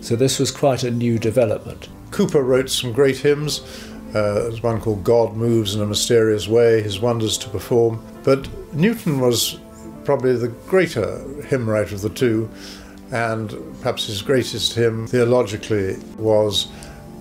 So 0.02 0.18
this 0.18 0.40
was 0.40 0.52
quite 0.52 0.84
a 0.84 0.92
new 0.92 1.18
development. 1.18 1.88
Cowper 2.12 2.44
wrote 2.44 2.70
some 2.70 2.92
great 2.92 3.20
hymns. 3.20 3.62
Uh, 4.10 4.44
there's 4.44 4.62
one 4.62 4.82
called 4.82 5.06
God 5.06 5.38
Moves 5.38 5.74
in 5.74 5.82
a 5.82 5.86
Mysterious 5.86 6.50
Way, 6.50 6.82
His 6.82 7.00
Wonders 7.00 7.38
to 7.38 7.50
Perform. 7.50 8.06
But 8.26 8.46
Newton 8.74 9.22
was 9.22 9.58
probably 10.04 10.36
the 10.36 10.50
greater 10.68 11.24
hymn 11.44 11.70
writer 11.70 11.96
of 11.96 12.02
the 12.02 12.10
two, 12.10 12.50
and 13.12 13.50
perhaps 13.80 14.08
his 14.08 14.22
greatest 14.22 14.74
hymn 14.74 15.08
theologically 15.08 15.98
was 16.18 16.68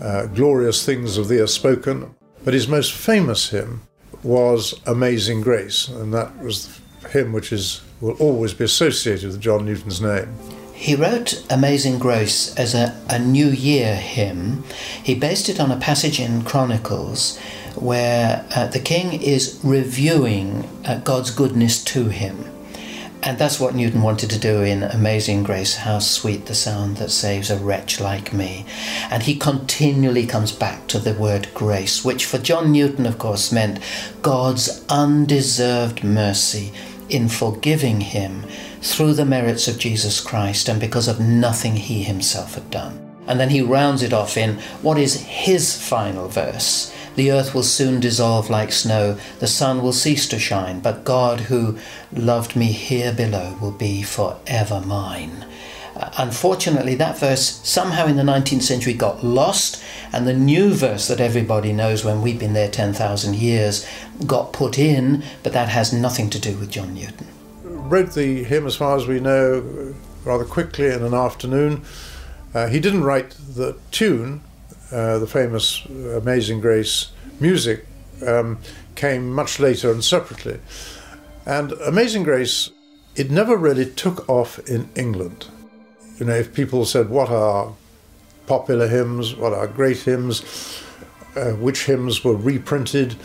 uh, 0.02 0.26
Glorious 0.26 0.84
Things 0.84 1.16
of 1.16 1.28
Thee 1.28 1.40
Are 1.40 1.46
Spoken. 1.46 2.14
But 2.44 2.54
his 2.54 2.68
most 2.68 2.92
famous 2.92 3.50
hymn 3.50 3.82
was 4.22 4.80
Amazing 4.86 5.40
Grace, 5.40 5.88
and 5.88 6.12
that 6.14 6.38
was 6.38 6.80
the 7.02 7.08
hymn 7.08 7.32
which 7.32 7.52
is, 7.52 7.82
will 8.00 8.16
always 8.18 8.54
be 8.54 8.64
associated 8.64 9.30
with 9.30 9.40
John 9.40 9.64
Newton's 9.64 10.00
name. 10.00 10.28
He 10.74 10.94
wrote 10.94 11.44
Amazing 11.48 11.98
Grace 11.98 12.54
as 12.56 12.74
a, 12.74 12.94
a 13.08 13.18
New 13.18 13.48
Year 13.48 13.96
hymn. 13.96 14.62
He 15.02 15.14
based 15.14 15.48
it 15.48 15.58
on 15.58 15.70
a 15.70 15.78
passage 15.78 16.20
in 16.20 16.42
Chronicles 16.42 17.38
where 17.76 18.46
uh, 18.54 18.66
the 18.66 18.80
king 18.80 19.20
is 19.22 19.58
reviewing 19.62 20.68
uh, 20.84 20.98
God's 20.98 21.30
goodness 21.30 21.82
to 21.84 22.08
him. 22.08 22.44
And 23.22 23.38
that's 23.38 23.58
what 23.58 23.74
Newton 23.74 24.02
wanted 24.02 24.30
to 24.30 24.38
do 24.38 24.62
in 24.62 24.82
Amazing 24.82 25.42
Grace. 25.42 25.74
How 25.74 25.98
sweet 25.98 26.46
the 26.46 26.54
sound 26.54 26.98
that 26.98 27.10
saves 27.10 27.50
a 27.50 27.56
wretch 27.56 28.00
like 28.00 28.32
me. 28.32 28.64
And 29.10 29.22
he 29.22 29.34
continually 29.34 30.26
comes 30.26 30.52
back 30.52 30.86
to 30.88 30.98
the 30.98 31.14
word 31.14 31.48
grace, 31.52 32.04
which 32.04 32.24
for 32.24 32.38
John 32.38 32.72
Newton, 32.72 33.06
of 33.06 33.18
course, 33.18 33.50
meant 33.50 33.80
God's 34.22 34.84
undeserved 34.88 36.04
mercy 36.04 36.72
in 37.08 37.28
forgiving 37.28 38.00
him 38.00 38.44
through 38.80 39.14
the 39.14 39.24
merits 39.24 39.68
of 39.68 39.78
Jesus 39.78 40.20
Christ 40.20 40.68
and 40.68 40.80
because 40.80 41.08
of 41.08 41.20
nothing 41.20 41.76
he 41.76 42.02
himself 42.02 42.54
had 42.54 42.70
done. 42.70 43.02
And 43.26 43.40
then 43.40 43.50
he 43.50 43.60
rounds 43.60 44.02
it 44.02 44.12
off 44.12 44.36
in 44.36 44.58
what 44.82 44.98
is 44.98 45.22
his 45.22 45.76
final 45.76 46.28
verse 46.28 46.92
The 47.16 47.32
earth 47.32 47.54
will 47.54 47.62
soon 47.62 47.98
dissolve 47.98 48.50
like 48.50 48.72
snow, 48.72 49.18
the 49.40 49.46
sun 49.46 49.82
will 49.82 49.94
cease 49.94 50.28
to 50.28 50.38
shine, 50.38 50.80
but 50.80 51.04
God 51.04 51.40
who 51.40 51.78
loved 52.12 52.54
me 52.54 52.66
here 52.66 53.12
below 53.12 53.56
will 53.60 53.72
be 53.72 54.02
forever 54.02 54.82
mine. 54.84 55.46
Uh, 55.96 56.10
unfortunately, 56.18 56.94
that 56.94 57.18
verse 57.18 57.60
somehow 57.64 58.06
in 58.06 58.16
the 58.16 58.22
19th 58.22 58.62
century 58.62 58.92
got 58.92 59.24
lost, 59.24 59.82
and 60.12 60.26
the 60.26 60.34
new 60.34 60.74
verse 60.74 61.08
that 61.08 61.20
everybody 61.20 61.72
knows 61.72 62.04
when 62.04 62.20
we've 62.20 62.38
been 62.38 62.52
there 62.52 62.70
10,000 62.70 63.34
years 63.34 63.88
got 64.26 64.52
put 64.52 64.78
in, 64.78 65.24
but 65.42 65.54
that 65.54 65.70
has 65.70 65.94
nothing 65.94 66.28
to 66.28 66.38
do 66.38 66.54
with 66.58 66.70
John 66.70 66.92
Newton. 66.92 67.28
Wrote 67.64 68.12
the 68.12 68.44
hymn, 68.44 68.66
as 68.66 68.76
far 68.76 68.94
as 68.94 69.06
we 69.06 69.20
know, 69.20 69.94
rather 70.24 70.44
quickly 70.44 70.88
in 70.88 71.02
an 71.02 71.14
afternoon. 71.14 71.82
Uh, 72.52 72.68
he 72.68 72.78
didn't 72.78 73.04
write 73.04 73.30
the 73.30 73.76
tune, 73.90 74.42
uh, 74.92 75.18
the 75.18 75.26
famous 75.26 75.84
Amazing 75.86 76.60
Grace 76.60 77.10
music 77.40 77.86
um, 78.26 78.58
came 78.94 79.30
much 79.32 79.58
later 79.58 79.90
and 79.90 80.04
separately. 80.04 80.60
And 81.44 81.72
Amazing 81.72 82.24
Grace, 82.24 82.70
it 83.14 83.30
never 83.30 83.56
really 83.56 83.86
took 83.86 84.28
off 84.28 84.58
in 84.68 84.88
England. 84.94 85.46
You 86.18 86.26
know, 86.26 86.34
if 86.34 86.54
people 86.54 86.84
said, 86.84 87.10
What 87.10 87.28
are 87.28 87.74
popular 88.46 88.88
hymns? 88.88 89.34
What 89.34 89.52
are 89.52 89.66
great 89.66 89.98
hymns? 89.98 90.82
Uh, 91.36 91.52
which 91.52 91.84
hymns 91.84 92.24
were 92.24 92.34
reprinted? 92.34 93.16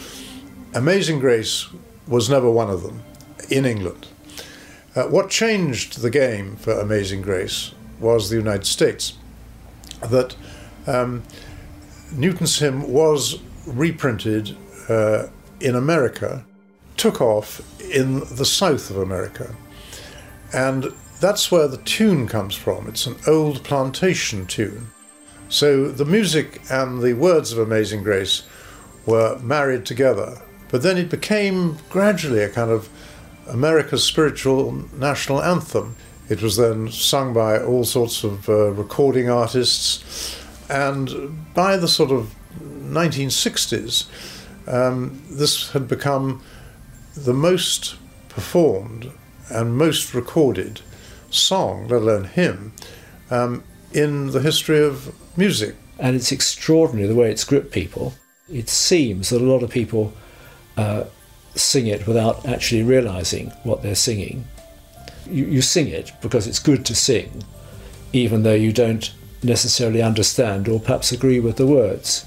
Amazing 0.73 1.19
Grace 1.19 1.67
was 2.07 2.29
never 2.29 2.49
one 2.49 2.69
of 2.69 2.83
them 2.83 3.03
in 3.49 3.65
England. 3.65 4.07
Uh, 4.95 5.03
what 5.03 5.29
changed 5.29 6.01
the 6.01 6.09
game 6.09 6.57
for 6.57 6.73
Amazing 6.73 7.21
Grace 7.21 7.71
was 7.99 8.29
the 8.29 8.35
United 8.35 8.65
States. 8.65 9.13
That 10.01 10.35
um, 10.87 11.23
Newton's 12.11 12.59
hymn 12.59 12.91
was 12.91 13.39
reprinted 13.65 14.55
uh, 14.89 15.27
in 15.59 15.75
America, 15.75 16.45
took 16.97 17.21
off 17.21 17.61
in 17.81 18.19
the 18.35 18.45
south 18.45 18.89
of 18.89 18.97
America. 18.97 19.55
And 20.53 20.93
that's 21.19 21.51
where 21.51 21.67
the 21.67 21.77
tune 21.77 22.27
comes 22.27 22.55
from. 22.55 22.87
It's 22.87 23.05
an 23.05 23.15
old 23.27 23.63
plantation 23.63 24.45
tune. 24.45 24.87
So 25.49 25.91
the 25.91 26.05
music 26.05 26.61
and 26.69 27.01
the 27.01 27.13
words 27.13 27.51
of 27.51 27.59
Amazing 27.59 28.03
Grace 28.03 28.43
were 29.05 29.37
married 29.39 29.85
together. 29.85 30.41
But 30.69 30.81
then 30.81 30.97
it 30.97 31.09
became 31.09 31.77
gradually 31.89 32.41
a 32.41 32.49
kind 32.49 32.71
of 32.71 32.89
America's 33.47 34.03
spiritual 34.03 34.71
national 34.93 35.41
anthem. 35.41 35.95
It 36.29 36.41
was 36.41 36.55
then 36.55 36.89
sung 36.89 37.33
by 37.33 37.61
all 37.61 37.83
sorts 37.83 38.23
of 38.23 38.47
uh, 38.47 38.71
recording 38.71 39.29
artists. 39.29 40.40
And 40.71 41.53
by 41.53 41.75
the 41.75 41.89
sort 41.89 42.11
of 42.11 42.33
1960s, 42.61 44.05
um, 44.67 45.21
this 45.29 45.71
had 45.71 45.87
become 45.89 46.41
the 47.13 47.33
most 47.33 47.97
performed 48.29 49.11
and 49.49 49.77
most 49.77 50.13
recorded 50.13 50.79
song, 51.29 51.89
let 51.89 52.01
alone 52.01 52.23
hymn, 52.23 52.71
um, 53.29 53.65
in 53.91 54.31
the 54.31 54.39
history 54.39 54.81
of 54.81 55.13
music. 55.37 55.75
And 55.99 56.15
it's 56.15 56.31
extraordinary 56.31 57.05
the 57.05 57.15
way 57.15 57.29
it's 57.29 57.43
gripped 57.43 57.73
people. 57.73 58.13
It 58.49 58.69
seems 58.69 59.29
that 59.29 59.41
a 59.41 59.45
lot 59.45 59.63
of 59.63 59.69
people 59.69 60.13
uh, 60.77 61.03
sing 61.53 61.87
it 61.87 62.07
without 62.07 62.45
actually 62.45 62.83
realizing 62.83 63.49
what 63.63 63.83
they're 63.83 63.93
singing. 63.93 64.45
You, 65.29 65.45
you 65.45 65.61
sing 65.61 65.89
it 65.89 66.13
because 66.21 66.47
it's 66.47 66.59
good 66.59 66.85
to 66.85 66.95
sing, 66.95 67.43
even 68.13 68.43
though 68.43 68.55
you 68.55 68.71
don't 68.71 69.13
necessarily 69.43 70.01
understand 70.01 70.67
or 70.67 70.79
perhaps 70.79 71.11
agree 71.11 71.39
with 71.39 71.57
the 71.57 71.67
words. 71.67 72.25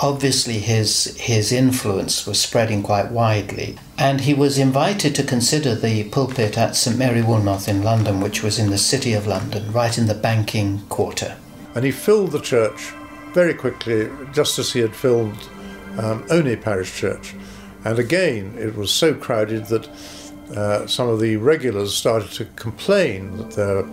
Obviously 0.00 0.60
his 0.60 1.16
his 1.16 1.50
influence 1.50 2.26
was 2.26 2.40
spreading 2.40 2.82
quite 2.82 3.10
widely 3.10 3.76
and 3.98 4.20
he 4.20 4.34
was 4.34 4.58
invited 4.58 5.14
to 5.14 5.22
consider 5.24 5.74
the 5.74 6.04
pulpit 6.04 6.56
at 6.56 6.76
St 6.76 6.96
Mary 6.96 7.22
Woolnoth 7.22 7.68
in 7.68 7.82
London 7.82 8.20
which 8.20 8.42
was 8.42 8.58
in 8.58 8.70
the 8.70 8.78
city 8.78 9.12
of 9.12 9.26
London 9.26 9.72
right 9.72 9.98
in 9.98 10.06
the 10.06 10.14
banking 10.14 10.80
quarter. 10.88 11.36
And 11.74 11.84
he 11.84 11.90
filled 11.90 12.32
the 12.32 12.40
church 12.40 12.92
very 13.32 13.54
quickly 13.54 14.08
just 14.32 14.58
as 14.58 14.72
he 14.72 14.80
had 14.80 14.94
filled 14.94 15.48
um, 15.98 16.24
Olney 16.30 16.56
Parish 16.56 16.94
Church. 16.94 17.34
And 17.84 17.98
again 17.98 18.54
it 18.56 18.76
was 18.76 18.92
so 18.92 19.14
crowded 19.14 19.66
that 19.66 19.88
uh, 20.56 20.86
some 20.86 21.08
of 21.08 21.18
the 21.18 21.36
regulars 21.36 21.94
started 21.94 22.30
to 22.32 22.44
complain 22.56 23.36
that 23.36 23.50
their 23.50 23.84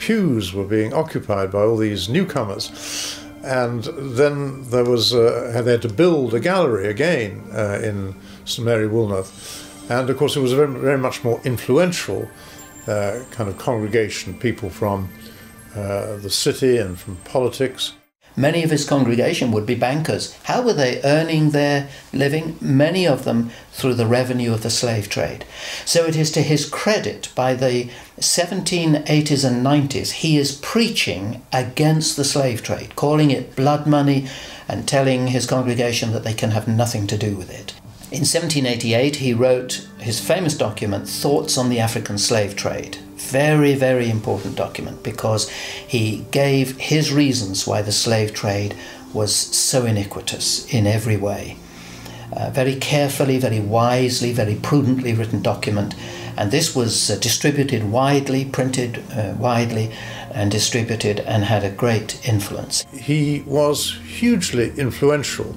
pews 0.00 0.52
were 0.52 0.64
being 0.64 0.92
occupied 0.92 1.52
by 1.52 1.60
all 1.60 1.76
these 1.76 2.08
newcomers 2.08 3.20
and 3.42 3.84
then 3.84 4.68
there 4.70 4.84
was 4.84 5.14
uh, 5.14 5.60
they 5.64 5.72
had 5.72 5.82
to 5.82 5.88
build 5.88 6.34
a 6.34 6.40
gallery 6.40 6.88
again 6.88 7.42
uh, 7.52 7.80
in 7.82 8.14
St 8.44 8.66
Mary 8.66 8.86
Woolnoth, 8.88 9.90
and 9.90 10.10
of 10.10 10.16
course 10.16 10.36
it 10.36 10.40
was 10.40 10.52
a 10.52 10.56
very, 10.56 10.72
very 10.72 10.98
much 10.98 11.24
more 11.24 11.40
influential 11.44 12.28
uh, 12.86 13.20
kind 13.30 13.48
of 13.48 13.56
congregation, 13.58 14.34
people 14.38 14.68
from 14.68 15.08
uh, 15.74 16.16
the 16.16 16.30
city 16.30 16.76
and 16.76 16.98
from 16.98 17.16
politics. 17.24 17.94
Many 18.40 18.62
of 18.62 18.70
his 18.70 18.88
congregation 18.88 19.52
would 19.52 19.66
be 19.66 19.74
bankers. 19.74 20.34
How 20.44 20.62
were 20.62 20.72
they 20.72 21.02
earning 21.04 21.50
their 21.50 21.90
living? 22.10 22.56
Many 22.58 23.06
of 23.06 23.24
them 23.24 23.50
through 23.70 23.96
the 23.96 24.06
revenue 24.06 24.54
of 24.54 24.62
the 24.62 24.70
slave 24.70 25.10
trade. 25.10 25.44
So 25.84 26.06
it 26.06 26.16
is 26.16 26.30
to 26.32 26.40
his 26.40 26.64
credit 26.64 27.28
by 27.34 27.52
the 27.52 27.90
1780s 28.18 29.44
and 29.44 29.66
90s, 29.66 30.10
he 30.24 30.38
is 30.38 30.56
preaching 30.62 31.42
against 31.52 32.16
the 32.16 32.24
slave 32.24 32.62
trade, 32.62 32.96
calling 32.96 33.30
it 33.30 33.54
blood 33.56 33.86
money 33.86 34.26
and 34.66 34.88
telling 34.88 35.26
his 35.26 35.44
congregation 35.44 36.12
that 36.12 36.24
they 36.24 36.32
can 36.32 36.52
have 36.52 36.66
nothing 36.66 37.06
to 37.08 37.18
do 37.18 37.36
with 37.36 37.50
it. 37.50 37.74
In 38.10 38.24
1788, 38.24 39.16
he 39.16 39.34
wrote 39.34 39.86
his 39.98 40.18
famous 40.18 40.56
document, 40.56 41.06
Thoughts 41.06 41.58
on 41.58 41.68
the 41.68 41.78
African 41.78 42.16
Slave 42.16 42.56
Trade, 42.56 42.96
very, 43.30 43.74
very 43.74 44.10
important 44.10 44.56
document 44.56 45.02
because 45.02 45.48
he 45.48 46.26
gave 46.30 46.76
his 46.76 47.12
reasons 47.12 47.66
why 47.66 47.82
the 47.82 47.92
slave 47.92 48.34
trade 48.34 48.74
was 49.12 49.34
so 49.34 49.86
iniquitous 49.86 50.66
in 50.72 50.86
every 50.86 51.16
way. 51.16 51.56
Uh, 52.32 52.48
very 52.50 52.76
carefully, 52.76 53.38
very 53.38 53.58
wisely, 53.58 54.32
very 54.32 54.54
prudently 54.54 55.12
written 55.12 55.42
document. 55.42 55.94
And 56.36 56.52
this 56.52 56.76
was 56.76 57.10
uh, 57.10 57.16
distributed 57.16 57.90
widely, 57.90 58.44
printed 58.44 59.02
uh, 59.12 59.34
widely, 59.36 59.90
and 60.32 60.50
distributed, 60.50 61.20
and 61.20 61.44
had 61.44 61.64
a 61.64 61.70
great 61.70 62.20
influence. 62.28 62.84
He 62.92 63.42
was 63.46 63.98
hugely 64.06 64.72
influential 64.76 65.56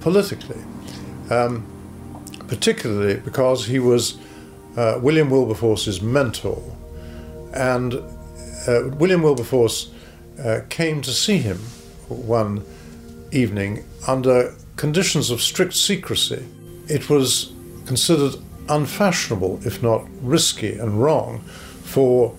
politically, 0.00 0.60
um, 1.30 1.64
particularly 2.48 3.20
because 3.20 3.66
he 3.66 3.78
was 3.78 4.18
uh, 4.76 4.98
William 5.00 5.30
Wilberforce's 5.30 6.02
mentor. 6.02 6.62
And 7.58 7.94
uh, 8.68 8.88
William 8.96 9.22
Wilberforce 9.22 9.90
uh, 10.42 10.60
came 10.68 11.02
to 11.02 11.10
see 11.10 11.38
him 11.38 11.58
one 12.08 12.64
evening 13.32 13.84
under 14.06 14.54
conditions 14.76 15.30
of 15.30 15.42
strict 15.42 15.74
secrecy. 15.74 16.46
It 16.88 17.10
was 17.10 17.52
considered 17.84 18.36
unfashionable, 18.68 19.60
if 19.66 19.82
not 19.82 20.06
risky 20.22 20.74
and 20.78 21.02
wrong, 21.02 21.40
for 21.82 22.34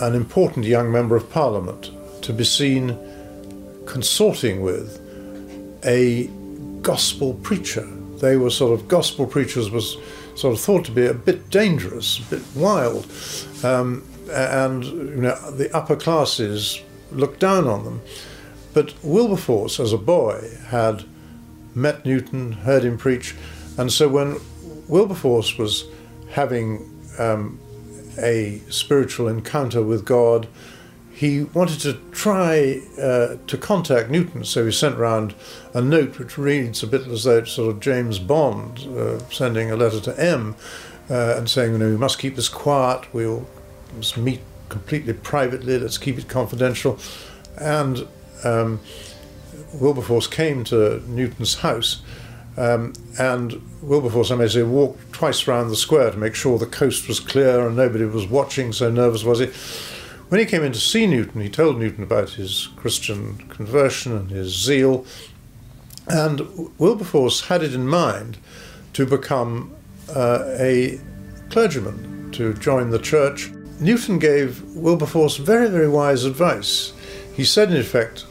an 0.00 0.14
important 0.14 0.66
young 0.66 0.92
member 0.92 1.16
of 1.16 1.30
parliament 1.30 1.90
to 2.22 2.32
be 2.32 2.44
seen 2.44 2.96
consorting 3.86 4.60
with 4.60 5.00
a 5.84 6.26
gospel 6.82 7.34
preacher. 7.34 7.86
They 8.18 8.36
were 8.36 8.50
sort 8.50 8.78
of 8.78 8.86
gospel 8.86 9.26
preachers 9.26 9.70
was 9.70 9.96
sort 10.34 10.54
of 10.54 10.60
thought 10.60 10.84
to 10.84 10.92
be 10.92 11.06
a 11.06 11.14
bit 11.14 11.50
dangerous, 11.50 12.18
a 12.18 12.36
bit 12.36 12.42
wild. 12.54 13.06
Um, 13.64 14.04
and 14.30 14.84
you 14.84 15.22
know, 15.22 15.50
the 15.50 15.74
upper 15.76 15.96
classes 15.96 16.80
looked 17.10 17.40
down 17.40 17.66
on 17.66 17.84
them. 17.84 18.02
But 18.74 18.94
Wilberforce, 19.02 19.78
as 19.78 19.92
a 19.92 19.98
boy, 19.98 20.50
had 20.68 21.04
met 21.74 22.04
Newton, 22.04 22.52
heard 22.52 22.84
him 22.84 22.98
preach, 22.98 23.34
and 23.76 23.92
so 23.92 24.08
when 24.08 24.38
Wilberforce 24.88 25.58
was 25.58 25.84
having 26.30 26.88
um, 27.18 27.58
a 28.18 28.60
spiritual 28.68 29.28
encounter 29.28 29.82
with 29.82 30.04
God, 30.04 30.48
he 31.12 31.44
wanted 31.44 31.80
to 31.80 31.94
try 32.10 32.80
uh, 32.98 33.36
to 33.46 33.56
contact 33.58 34.10
Newton, 34.10 34.44
so 34.44 34.64
he 34.64 34.72
sent 34.72 34.96
round 34.96 35.34
a 35.74 35.80
note 35.80 36.18
which 36.18 36.38
reads 36.38 36.82
a 36.82 36.86
bit 36.86 37.06
as 37.06 37.24
though 37.24 37.38
it's 37.38 37.52
sort 37.52 37.70
of 37.70 37.80
James 37.80 38.18
Bond 38.18 38.80
uh, 38.96 39.18
sending 39.28 39.70
a 39.70 39.76
letter 39.76 40.00
to 40.00 40.20
M 40.20 40.56
uh, 41.10 41.34
and 41.36 41.48
saying, 41.48 41.72
you 41.72 41.78
know, 41.78 41.90
we 41.90 41.96
must 41.96 42.18
keep 42.18 42.34
this 42.34 42.48
quiet, 42.48 43.12
we'll 43.14 43.46
must 43.96 44.16
meet 44.16 44.40
completely 44.68 45.12
privately, 45.12 45.78
let's 45.78 45.98
keep 45.98 46.18
it 46.18 46.28
confidential. 46.28 46.98
And 47.58 48.06
um, 48.44 48.80
Wilberforce 49.74 50.26
came 50.26 50.64
to 50.64 51.02
Newton's 51.06 51.56
house, 51.56 52.02
um, 52.56 52.92
and 53.18 53.62
Wilberforce, 53.82 54.30
I 54.30 54.36
may 54.36 54.48
say, 54.48 54.62
walked 54.62 55.12
twice 55.12 55.46
round 55.46 55.70
the 55.70 55.76
square 55.76 56.10
to 56.10 56.16
make 56.18 56.34
sure 56.34 56.58
the 56.58 56.66
coast 56.66 57.08
was 57.08 57.20
clear 57.20 57.66
and 57.66 57.76
nobody 57.76 58.04
was 58.04 58.26
watching, 58.26 58.72
so 58.72 58.90
nervous 58.90 59.24
was 59.24 59.38
he. 59.38 59.46
When 60.28 60.38
he 60.38 60.46
came 60.46 60.62
in 60.62 60.72
to 60.72 60.80
see 60.80 61.06
Newton, 61.06 61.42
he 61.42 61.50
told 61.50 61.78
Newton 61.78 62.02
about 62.02 62.30
his 62.30 62.68
Christian 62.76 63.36
conversion 63.48 64.16
and 64.16 64.30
his 64.30 64.54
zeal, 64.54 65.04
And 66.08 66.40
Wilberforce 66.78 67.48
had 67.48 67.62
it 67.62 67.74
in 67.74 67.86
mind 67.86 68.38
to 68.94 69.06
become 69.06 69.74
uh, 70.14 70.44
a 70.58 70.98
clergyman, 71.50 72.30
to 72.32 72.54
join 72.54 72.90
the 72.90 72.98
church. 72.98 73.50
Newton 73.82 74.20
gave 74.20 74.62
Wilberforce 74.76 75.38
very, 75.38 75.68
very 75.68 75.88
wise 75.88 76.24
advice. 76.24 76.92
He 77.34 77.44
said, 77.44 77.72
in 77.72 77.76
effect, 77.76 78.24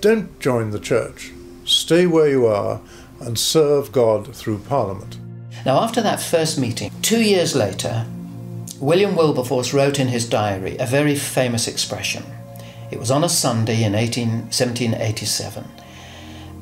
don't 0.00 0.40
join 0.40 0.70
the 0.70 0.80
church, 0.80 1.30
stay 1.66 2.06
where 2.06 2.30
you 2.30 2.46
are 2.46 2.80
and 3.20 3.38
serve 3.38 3.92
God 3.92 4.34
through 4.34 4.60
Parliament. 4.60 5.18
Now, 5.66 5.80
after 5.80 6.00
that 6.00 6.22
first 6.22 6.58
meeting, 6.58 6.90
two 7.02 7.20
years 7.20 7.54
later, 7.54 8.06
William 8.80 9.14
Wilberforce 9.14 9.74
wrote 9.74 10.00
in 10.00 10.08
his 10.08 10.26
diary 10.26 10.78
a 10.78 10.86
very 10.86 11.16
famous 11.16 11.68
expression. 11.68 12.24
It 12.90 12.98
was 12.98 13.10
on 13.10 13.24
a 13.24 13.28
Sunday 13.28 13.84
in 13.84 13.94
18, 13.94 14.28
1787. 14.28 15.64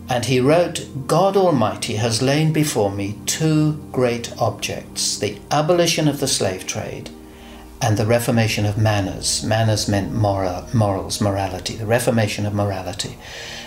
And 0.09 0.25
he 0.25 0.41
wrote, 0.41 1.07
God 1.07 1.37
Almighty 1.37 1.95
has 1.95 2.21
lain 2.21 2.53
before 2.53 2.91
me 2.91 3.21
two 3.27 3.75
great 3.93 4.37
objects 4.37 5.17
the 5.17 5.39
abolition 5.53 6.09
of 6.09 6.19
the 6.19 6.27
slave 6.27 6.67
trade 6.67 7.09
and 7.83 7.97
the 7.97 8.07
reformation 8.07 8.67
of 8.67 8.77
manners. 8.77 9.43
Manners 9.43 9.89
meant 9.89 10.13
moral, 10.13 10.67
morals, 10.75 11.21
morality, 11.21 11.77
the 11.77 11.87
reformation 11.87 12.47
of 12.47 12.55
morality. 12.55 13.17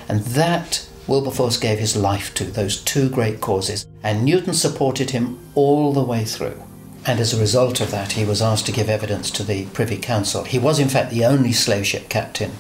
And 0.07 0.22
that 0.22 0.88
Wilberforce 1.07 1.57
gave 1.57 1.80
his 1.80 1.95
life 1.95 2.34
to, 2.36 2.45
those 2.45 2.82
two 2.82 3.09
great 3.09 3.41
causes. 3.41 3.88
And 4.03 4.24
Newton 4.24 4.53
supported 4.53 5.09
him 5.09 5.39
all 5.55 5.93
the 5.93 6.03
way 6.03 6.24
through. 6.24 6.61
And 7.05 7.20
as 7.20 7.34
a 7.34 7.39
result 7.39 7.82
of 7.82 7.91
that, 7.91 8.14
he 8.14 8.24
was 8.24 8.41
asked 8.41 8.66
to 8.68 8.72
give 8.72 8.89
evidence 8.89 9.30
to 9.32 9.43
the 9.43 9.66
Privy 9.68 9.97
Council. 9.97 10.45
He 10.45 10.59
was, 10.59 10.80
in 10.80 10.88
fact, 10.88 11.11
the 11.11 11.26
only 11.26 11.51
slave 11.51 11.86
ship 11.86 12.07
captain 12.07 12.51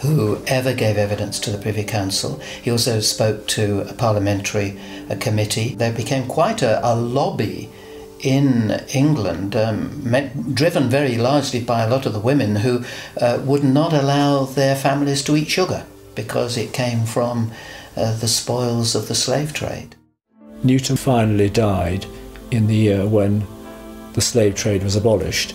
who 0.00 0.42
ever 0.46 0.74
gave 0.74 0.96
evidence 0.96 1.38
to 1.40 1.50
the 1.50 1.58
Privy 1.58 1.84
Council. 1.84 2.40
He 2.60 2.70
also 2.70 3.00
spoke 3.00 3.46
to 3.48 3.82
a 3.88 3.94
parliamentary 3.94 4.78
a 5.08 5.16
committee. 5.16 5.74
There 5.74 5.92
became 5.92 6.26
quite 6.26 6.62
a, 6.62 6.84
a 6.86 6.94
lobby 6.94 7.70
in 8.26 8.72
England, 8.92 9.54
um, 9.54 10.10
met, 10.10 10.52
driven 10.52 10.88
very 10.88 11.16
largely 11.16 11.60
by 11.60 11.82
a 11.82 11.88
lot 11.88 12.06
of 12.06 12.12
the 12.12 12.18
women 12.18 12.56
who 12.56 12.82
uh, 13.20 13.40
would 13.44 13.62
not 13.62 13.92
allow 13.92 14.44
their 14.44 14.74
families 14.74 15.22
to 15.22 15.36
eat 15.36 15.48
sugar 15.48 15.86
because 16.16 16.56
it 16.56 16.72
came 16.72 17.04
from 17.04 17.52
uh, 17.96 18.18
the 18.18 18.26
spoils 18.26 18.96
of 18.96 19.06
the 19.06 19.14
slave 19.14 19.52
trade. 19.52 19.94
Newton 20.64 20.96
finally 20.96 21.48
died 21.48 22.04
in 22.50 22.66
the 22.66 22.74
year 22.74 23.06
when 23.06 23.46
the 24.14 24.20
slave 24.20 24.56
trade 24.56 24.82
was 24.82 24.96
abolished, 24.96 25.54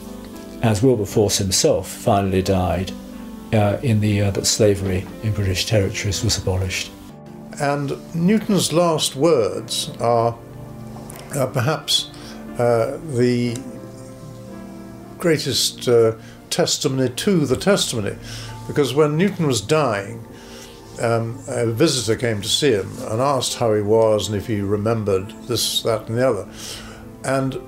as 0.62 0.82
Wilberforce 0.82 1.38
himself 1.38 1.90
finally 1.90 2.42
died 2.42 2.92
uh, 3.52 3.80
in 3.84 4.00
the 4.00 4.08
year 4.08 4.32
that 4.32 4.46
slavery 4.46 5.06
in 5.24 5.34
British 5.34 5.66
territories 5.66 6.24
was 6.24 6.38
abolished. 6.38 6.90
And 7.60 8.00
Newton's 8.16 8.72
last 8.72 9.18
words 9.18 9.92
are 10.00 10.38
uh, 11.36 11.48
perhaps 11.48 12.11
uh, 12.58 12.98
the 13.16 13.58
greatest 15.18 15.88
uh, 15.88 16.14
testimony 16.50 17.10
to 17.10 17.46
the 17.46 17.56
testimony, 17.56 18.16
because 18.68 18.94
when 18.94 19.18
Newton 19.18 19.48
was 19.48 19.62
dying, 19.62 20.26
um, 21.02 21.40
a 21.48 21.66
visitor 21.66 22.20
came 22.20 22.42
to 22.42 22.50
see 22.50 22.72
him 22.72 22.92
and 23.10 23.22
asked 23.22 23.58
how 23.58 23.74
he 23.74 23.82
was 23.82 24.28
and 24.28 24.38
if 24.38 24.48
he 24.48 24.62
remembered 24.62 25.32
this, 25.48 25.82
that, 25.84 26.08
and 26.08 26.18
the 26.18 26.28
other. 26.28 26.48
And 27.24 27.60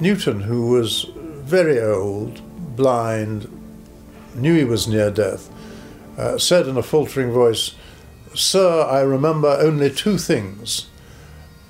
Newton, 0.00 0.40
who 0.42 0.70
was 0.70 1.06
very 1.14 1.80
old, 1.80 2.40
blind, 2.76 3.48
knew 4.34 4.54
he 4.54 4.64
was 4.64 4.88
near 4.88 5.10
death, 5.10 5.50
uh, 6.18 6.38
said 6.38 6.66
in 6.66 6.76
a 6.76 6.82
faltering 6.82 7.32
voice, 7.32 7.74
Sir, 8.34 8.82
I 8.82 9.00
remember 9.00 9.48
only 9.48 9.90
two 9.90 10.18
things 10.18 10.88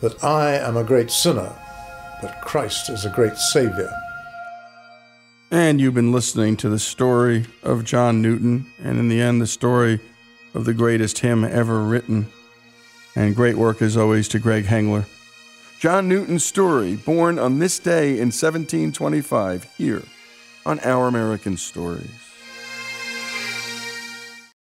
that 0.01 0.23
I 0.25 0.55
am 0.55 0.77
a 0.77 0.85
great 0.85 1.11
sinner, 1.11 1.55
but 2.21 2.41
Christ 2.41 2.91
is 2.91 3.05
a 3.05 3.11
great 3.11 3.37
Saviour. 3.37 3.91
And 5.51 5.81
you've 5.81 5.95
been 5.95 6.13
listening 6.13 6.57
to 6.59 6.69
the 6.69 6.79
story 6.79 7.47
of 7.63 7.85
John 7.85 8.21
Newton, 8.21 8.67
and 8.83 8.99
in 8.99 9.09
the 9.09 9.21
end, 9.21 9.41
the 9.41 9.47
story 9.47 10.01
of 10.55 10.65
the 10.65 10.75
greatest 10.75 11.19
hymn 11.19 11.45
ever 11.45 11.83
written. 11.83 12.27
And 13.15 13.37
great 13.37 13.57
work, 13.57 13.81
as 13.81 13.97
always, 13.97 14.29
to 14.29 14.39
Greg 14.39 14.65
Hengler. 14.65 15.07
John 15.79 16.09
Newton's 16.09 16.45
story, 16.45 16.97
born 16.97 17.39
on 17.39 17.59
this 17.59 17.79
day 17.79 18.13
in 18.13 18.33
1725, 18.33 19.65
here 19.79 20.03
on 20.65 20.81
Our 20.81 21.07
American 21.07 21.57
Stories. 21.57 22.26